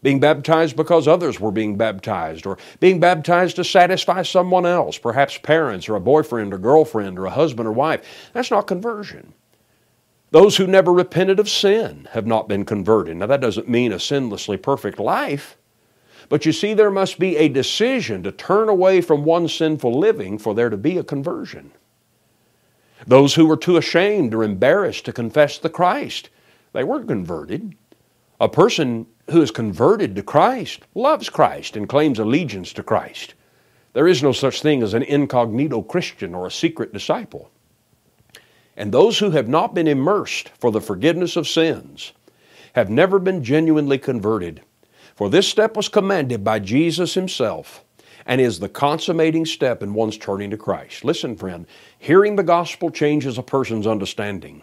Being 0.00 0.20
baptized 0.20 0.76
because 0.76 1.08
others 1.08 1.40
were 1.40 1.50
being 1.50 1.76
baptized, 1.76 2.46
or 2.46 2.56
being 2.78 3.00
baptized 3.00 3.56
to 3.56 3.64
satisfy 3.64 4.22
someone 4.22 4.64
else, 4.64 4.96
perhaps 4.96 5.38
parents, 5.38 5.88
or 5.88 5.96
a 5.96 6.00
boyfriend, 6.00 6.54
or 6.54 6.58
girlfriend, 6.58 7.18
or 7.18 7.26
a 7.26 7.30
husband 7.30 7.66
or 7.66 7.72
wife, 7.72 8.30
that's 8.32 8.52
not 8.52 8.68
conversion. 8.68 9.34
Those 10.30 10.56
who 10.56 10.66
never 10.66 10.92
repented 10.92 11.40
of 11.40 11.48
sin 11.48 12.08
have 12.12 12.26
not 12.26 12.48
been 12.48 12.64
converted. 12.64 13.16
Now, 13.16 13.26
that 13.26 13.40
doesn't 13.40 13.68
mean 13.68 13.92
a 13.92 13.96
sinlessly 13.96 14.60
perfect 14.60 14.98
life, 14.98 15.56
but 16.28 16.44
you 16.44 16.52
see, 16.52 16.74
there 16.74 16.90
must 16.90 17.18
be 17.18 17.36
a 17.36 17.48
decision 17.48 18.22
to 18.22 18.32
turn 18.32 18.68
away 18.68 19.00
from 19.00 19.24
one 19.24 19.48
sinful 19.48 19.98
living 19.98 20.36
for 20.36 20.54
there 20.54 20.68
to 20.68 20.76
be 20.76 20.98
a 20.98 21.04
conversion. 21.04 21.72
Those 23.06 23.34
who 23.34 23.46
were 23.46 23.56
too 23.56 23.78
ashamed 23.78 24.34
or 24.34 24.42
embarrassed 24.42 25.06
to 25.06 25.12
confess 25.12 25.56
the 25.56 25.70
Christ, 25.70 26.28
they 26.74 26.84
weren't 26.84 27.08
converted. 27.08 27.74
A 28.40 28.48
person 28.48 29.06
who 29.30 29.40
is 29.40 29.50
converted 29.50 30.14
to 30.16 30.22
Christ 30.22 30.82
loves 30.94 31.30
Christ 31.30 31.76
and 31.76 31.88
claims 31.88 32.18
allegiance 32.18 32.74
to 32.74 32.82
Christ. 32.82 33.34
There 33.94 34.06
is 34.08 34.22
no 34.22 34.32
such 34.32 34.60
thing 34.60 34.82
as 34.82 34.92
an 34.92 35.02
incognito 35.02 35.80
Christian 35.80 36.34
or 36.34 36.46
a 36.46 36.50
secret 36.50 36.92
disciple. 36.92 37.50
And 38.78 38.92
those 38.92 39.18
who 39.18 39.32
have 39.32 39.48
not 39.48 39.74
been 39.74 39.88
immersed 39.88 40.50
for 40.50 40.70
the 40.70 40.80
forgiveness 40.80 41.34
of 41.34 41.48
sins 41.48 42.12
have 42.74 42.88
never 42.88 43.18
been 43.18 43.42
genuinely 43.42 43.98
converted. 43.98 44.62
For 45.16 45.28
this 45.28 45.48
step 45.48 45.76
was 45.76 45.88
commanded 45.88 46.44
by 46.44 46.60
Jesus 46.60 47.14
Himself 47.14 47.84
and 48.24 48.40
is 48.40 48.60
the 48.60 48.68
consummating 48.68 49.44
step 49.46 49.82
in 49.82 49.94
one's 49.94 50.16
turning 50.16 50.50
to 50.50 50.56
Christ. 50.56 51.04
Listen, 51.04 51.34
friend, 51.34 51.66
hearing 51.98 52.36
the 52.36 52.44
gospel 52.44 52.88
changes 52.88 53.36
a 53.36 53.42
person's 53.42 53.86
understanding. 53.86 54.62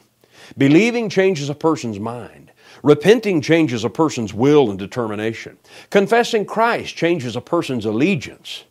Believing 0.57 1.09
changes 1.09 1.49
a 1.49 1.55
person's 1.55 1.99
mind. 1.99 2.51
Repenting 2.83 3.41
changes 3.41 3.83
a 3.83 3.89
person's 3.89 4.33
will 4.33 4.69
and 4.69 4.79
determination. 4.79 5.57
Confessing 5.89 6.45
Christ 6.45 6.95
changes 6.95 7.35
a 7.35 7.41
person's 7.41 7.85
allegiance. 7.85 8.63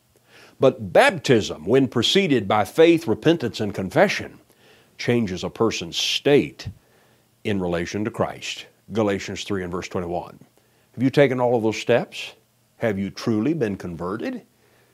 But 0.59 0.95
baptism, 0.95 1.67
when 1.67 1.87
preceded 1.89 2.49
by 2.49 2.65
faith, 2.65 3.07
repentance, 3.07 3.61
and 3.61 3.75
confession, 3.75 4.39
changes 4.99 5.45
a 5.45 5.51
person's 5.51 5.97
state 5.97 6.69
in 7.45 7.61
relation 7.61 8.05
to 8.05 8.11
Christ. 8.11 8.67
Galatians 8.93 9.45
3 9.45 9.65
and 9.65 9.73
verse 9.73 9.89
21. 9.89 10.39
Have 10.95 11.03
you 11.03 11.11
taken 11.11 11.41
all 11.41 11.57
of 11.57 11.63
those 11.63 11.81
steps? 11.81 12.35
Have 12.77 12.99
you 12.99 13.11
truly 13.11 13.55
been 13.55 13.77
converted? 13.77 14.43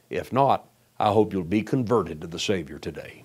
If 0.09 0.33
not, 0.33 0.69
I 0.99 1.13
hope 1.13 1.33
you'll 1.33 1.45
be 1.45 1.63
converted 1.63 2.21
to 2.21 2.27
the 2.27 2.39
Savior 2.39 2.79
today. 2.79 3.25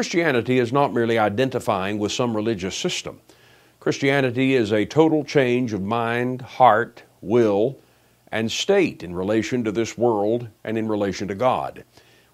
Christianity 0.00 0.58
is 0.58 0.72
not 0.72 0.94
merely 0.94 1.18
identifying 1.18 1.98
with 1.98 2.10
some 2.10 2.34
religious 2.34 2.74
system. 2.74 3.20
Christianity 3.80 4.54
is 4.54 4.72
a 4.72 4.86
total 4.86 5.24
change 5.24 5.74
of 5.74 5.82
mind, 5.82 6.40
heart, 6.40 7.02
will, 7.20 7.78
and 8.32 8.50
state 8.50 9.02
in 9.02 9.14
relation 9.14 9.62
to 9.62 9.70
this 9.70 9.98
world 9.98 10.48
and 10.64 10.78
in 10.78 10.88
relation 10.88 11.28
to 11.28 11.34
God. 11.34 11.84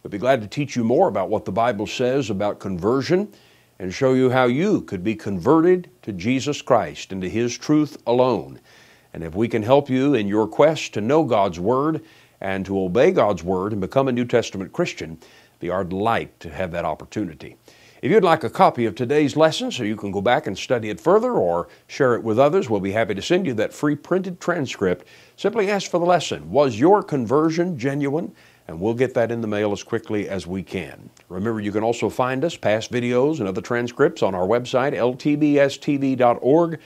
We'd 0.05 0.13
be 0.13 0.19
glad 0.19 0.43
to 0.43 0.47
teach 0.47 0.77
you 0.77 0.85
more 0.85 1.09
about 1.09 1.29
what 1.29 1.45
the 1.45 1.51
Bible 1.51 1.89
says 1.89 2.31
about 2.31 2.61
conversion 2.61 3.33
and 3.81 3.93
show 3.93 4.13
you 4.13 4.31
how 4.31 4.45
you 4.45 4.83
could 4.83 5.03
be 5.03 5.17
converted 5.17 5.91
to 6.03 6.13
Jesus 6.13 6.63
Christ 6.63 7.11
and 7.11 7.21
to 7.21 7.29
His 7.29 7.59
truth 7.59 8.01
alone. 8.07 8.61
And 9.13 9.25
if 9.25 9.35
we 9.35 9.49
can 9.49 9.65
help 9.65 9.91
you 9.91 10.15
in 10.15 10.29
your 10.29 10.47
quest 10.47 10.95
to 10.95 11.01
know 11.01 11.25
God's 11.25 11.59
Word 11.59 12.05
and 12.41 12.65
to 12.67 12.79
obey 12.79 13.11
God's 13.11 13.43
Word 13.43 13.73
and 13.73 13.81
become 13.81 14.07
a 14.07 14.13
New 14.13 14.25
Testament 14.25 14.73
Christian, 14.73 15.19
our 15.65 15.85
delight 15.85 16.39
to 16.41 16.51
have 16.51 16.71
that 16.73 16.85
opportunity. 16.85 17.57
If 18.03 18.13
you'd 18.13 18.23
like 18.23 18.45
a 18.45 18.51
copy 18.51 18.85
of 18.85 18.95
today's 18.95 19.37
lesson 19.37 19.71
so 19.73 19.83
you 19.83 19.97
can 19.97 20.13
go 20.13 20.21
back 20.21 20.47
and 20.47 20.57
study 20.57 20.91
it 20.91 21.01
further 21.01 21.33
or 21.33 21.69
share 21.87 22.15
it 22.15 22.23
with 22.23 22.39
others, 22.39 22.69
we'll 22.69 22.81
be 22.81 22.93
happy 22.93 23.15
to 23.15 23.23
send 23.23 23.47
you 23.47 23.55
that 23.55 23.73
free 23.73 23.97
printed 23.97 24.39
transcript. 24.39 25.09
Simply 25.37 25.71
ask 25.71 25.91
for 25.91 25.99
the 25.99 26.07
lesson 26.07 26.51
Was 26.51 26.79
your 26.79 27.03
conversion 27.03 27.79
genuine? 27.79 28.33
And 28.69 28.81
we'll 28.81 28.95
get 28.95 29.15
that 29.15 29.31
in 29.31 29.41
the 29.41 29.47
mail 29.47 29.73
as 29.73 29.83
quickly 29.83 30.29
as 30.29 30.47
we 30.47 30.63
can. 30.63 31.09
Remember, 31.29 31.61
you 31.61 31.71
can 31.71 31.85
also 31.85 32.11
find 32.11 32.45
us, 32.45 32.57
past 32.57 32.93
videos, 32.93 33.39
and 33.39 33.49
other 33.49 33.61
transcripts 33.61 34.23
on 34.23 34.35
our 34.35 34.47
website, 34.47 34.93
ltbstv.org 34.93 36.81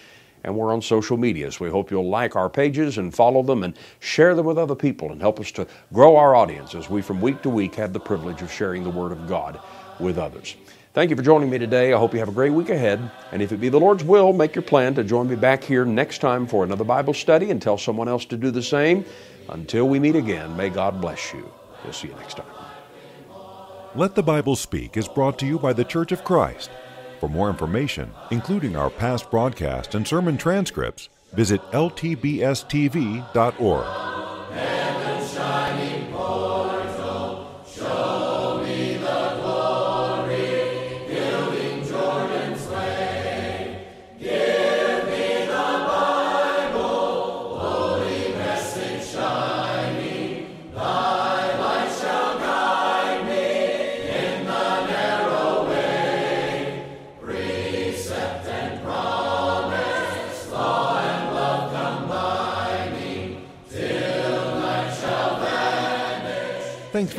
and 0.44 0.57
we're 0.57 0.72
on 0.72 0.83
social 0.83 1.16
media. 1.16 1.50
So 1.50 1.64
we 1.64 1.70
hope 1.70 1.90
you'll 1.90 2.09
like 2.09 2.37
our 2.37 2.48
pages 2.48 2.98
and 2.98 3.14
follow 3.14 3.42
them 3.42 3.62
and 3.62 3.74
share 3.98 4.35
them 4.35 4.46
with 4.46 4.59
other 4.59 4.74
people 4.74 5.12
and 5.12 5.20
help 5.20 5.40
us 5.40 5.50
to 5.53 5.66
grow 5.92 6.16
our 6.16 6.35
audience 6.35 6.74
as 6.74 6.88
we 6.88 7.03
from 7.03 7.20
week 7.20 7.42
to 7.42 7.50
week 7.50 7.74
have 7.76 7.92
the 7.92 8.00
privilege 8.00 8.42
of 8.42 8.53
sharing 8.53 8.85
the 8.85 8.90
Word 8.90 9.12
of 9.12 9.26
God 9.29 9.61
with 9.98 10.18
others. 10.18 10.57
Thank 10.92 11.11
you 11.11 11.16
for 11.16 11.22
joining 11.22 11.48
me 11.50 11.59
today. 11.59 11.92
I 11.92 11.98
hope 11.98 12.12
you 12.12 12.18
have 12.18 12.29
a 12.29 12.33
great 12.33 12.53
week 12.53 12.68
ahead. 12.68 13.12
And 13.31 13.40
if 13.40 13.53
it 13.53 13.59
be 13.59 13.68
the 13.68 13.79
Lord's 13.79 14.03
will, 14.03 14.33
make 14.33 14.57
your 14.57 14.62
plan 14.62 14.94
to 14.96 15.05
join 15.05 15.29
me 15.29 15.37
back 15.37 15.62
here 15.62 15.85
next 15.85 16.18
time 16.18 16.48
for 16.48 16.64
another 16.64 16.83
Bible 16.83 17.14
study 17.14 17.50
and 17.50 17.62
tell 17.62 17.79
someone 17.79 18.09
else 18.09 18.24
to 18.24 18.37
do 18.37 18.50
the 18.50 18.62
same. 18.62 19.05
Until 19.50 19.88
we 19.88 20.00
meet 20.00 20.16
again, 20.16 20.57
may 20.57 20.68
God 20.68 21.00
bless 21.00 21.33
you. 21.33 21.48
We'll 21.85 21.92
see 21.92 22.09
you 22.09 22.14
next 22.14 22.38
time. 22.38 22.46
Let 23.94 24.14
the 24.14 24.22
Bible 24.22 24.57
Speak 24.57 24.96
is 24.96 25.07
brought 25.07 25.38
to 25.40 25.46
you 25.46 25.59
by 25.59 25.72
the 25.72 25.85
Church 25.85 26.12
of 26.12 26.24
Christ. 26.24 26.70
For 27.20 27.28
more 27.28 27.50
information, 27.50 28.11
including 28.30 28.76
our 28.76 28.88
past 28.88 29.30
broadcast 29.30 29.94
and 29.94 30.09
sermon 30.09 30.38
transcripts, 30.38 31.11
visit 31.35 31.61
ltbstv.org. 31.70 32.50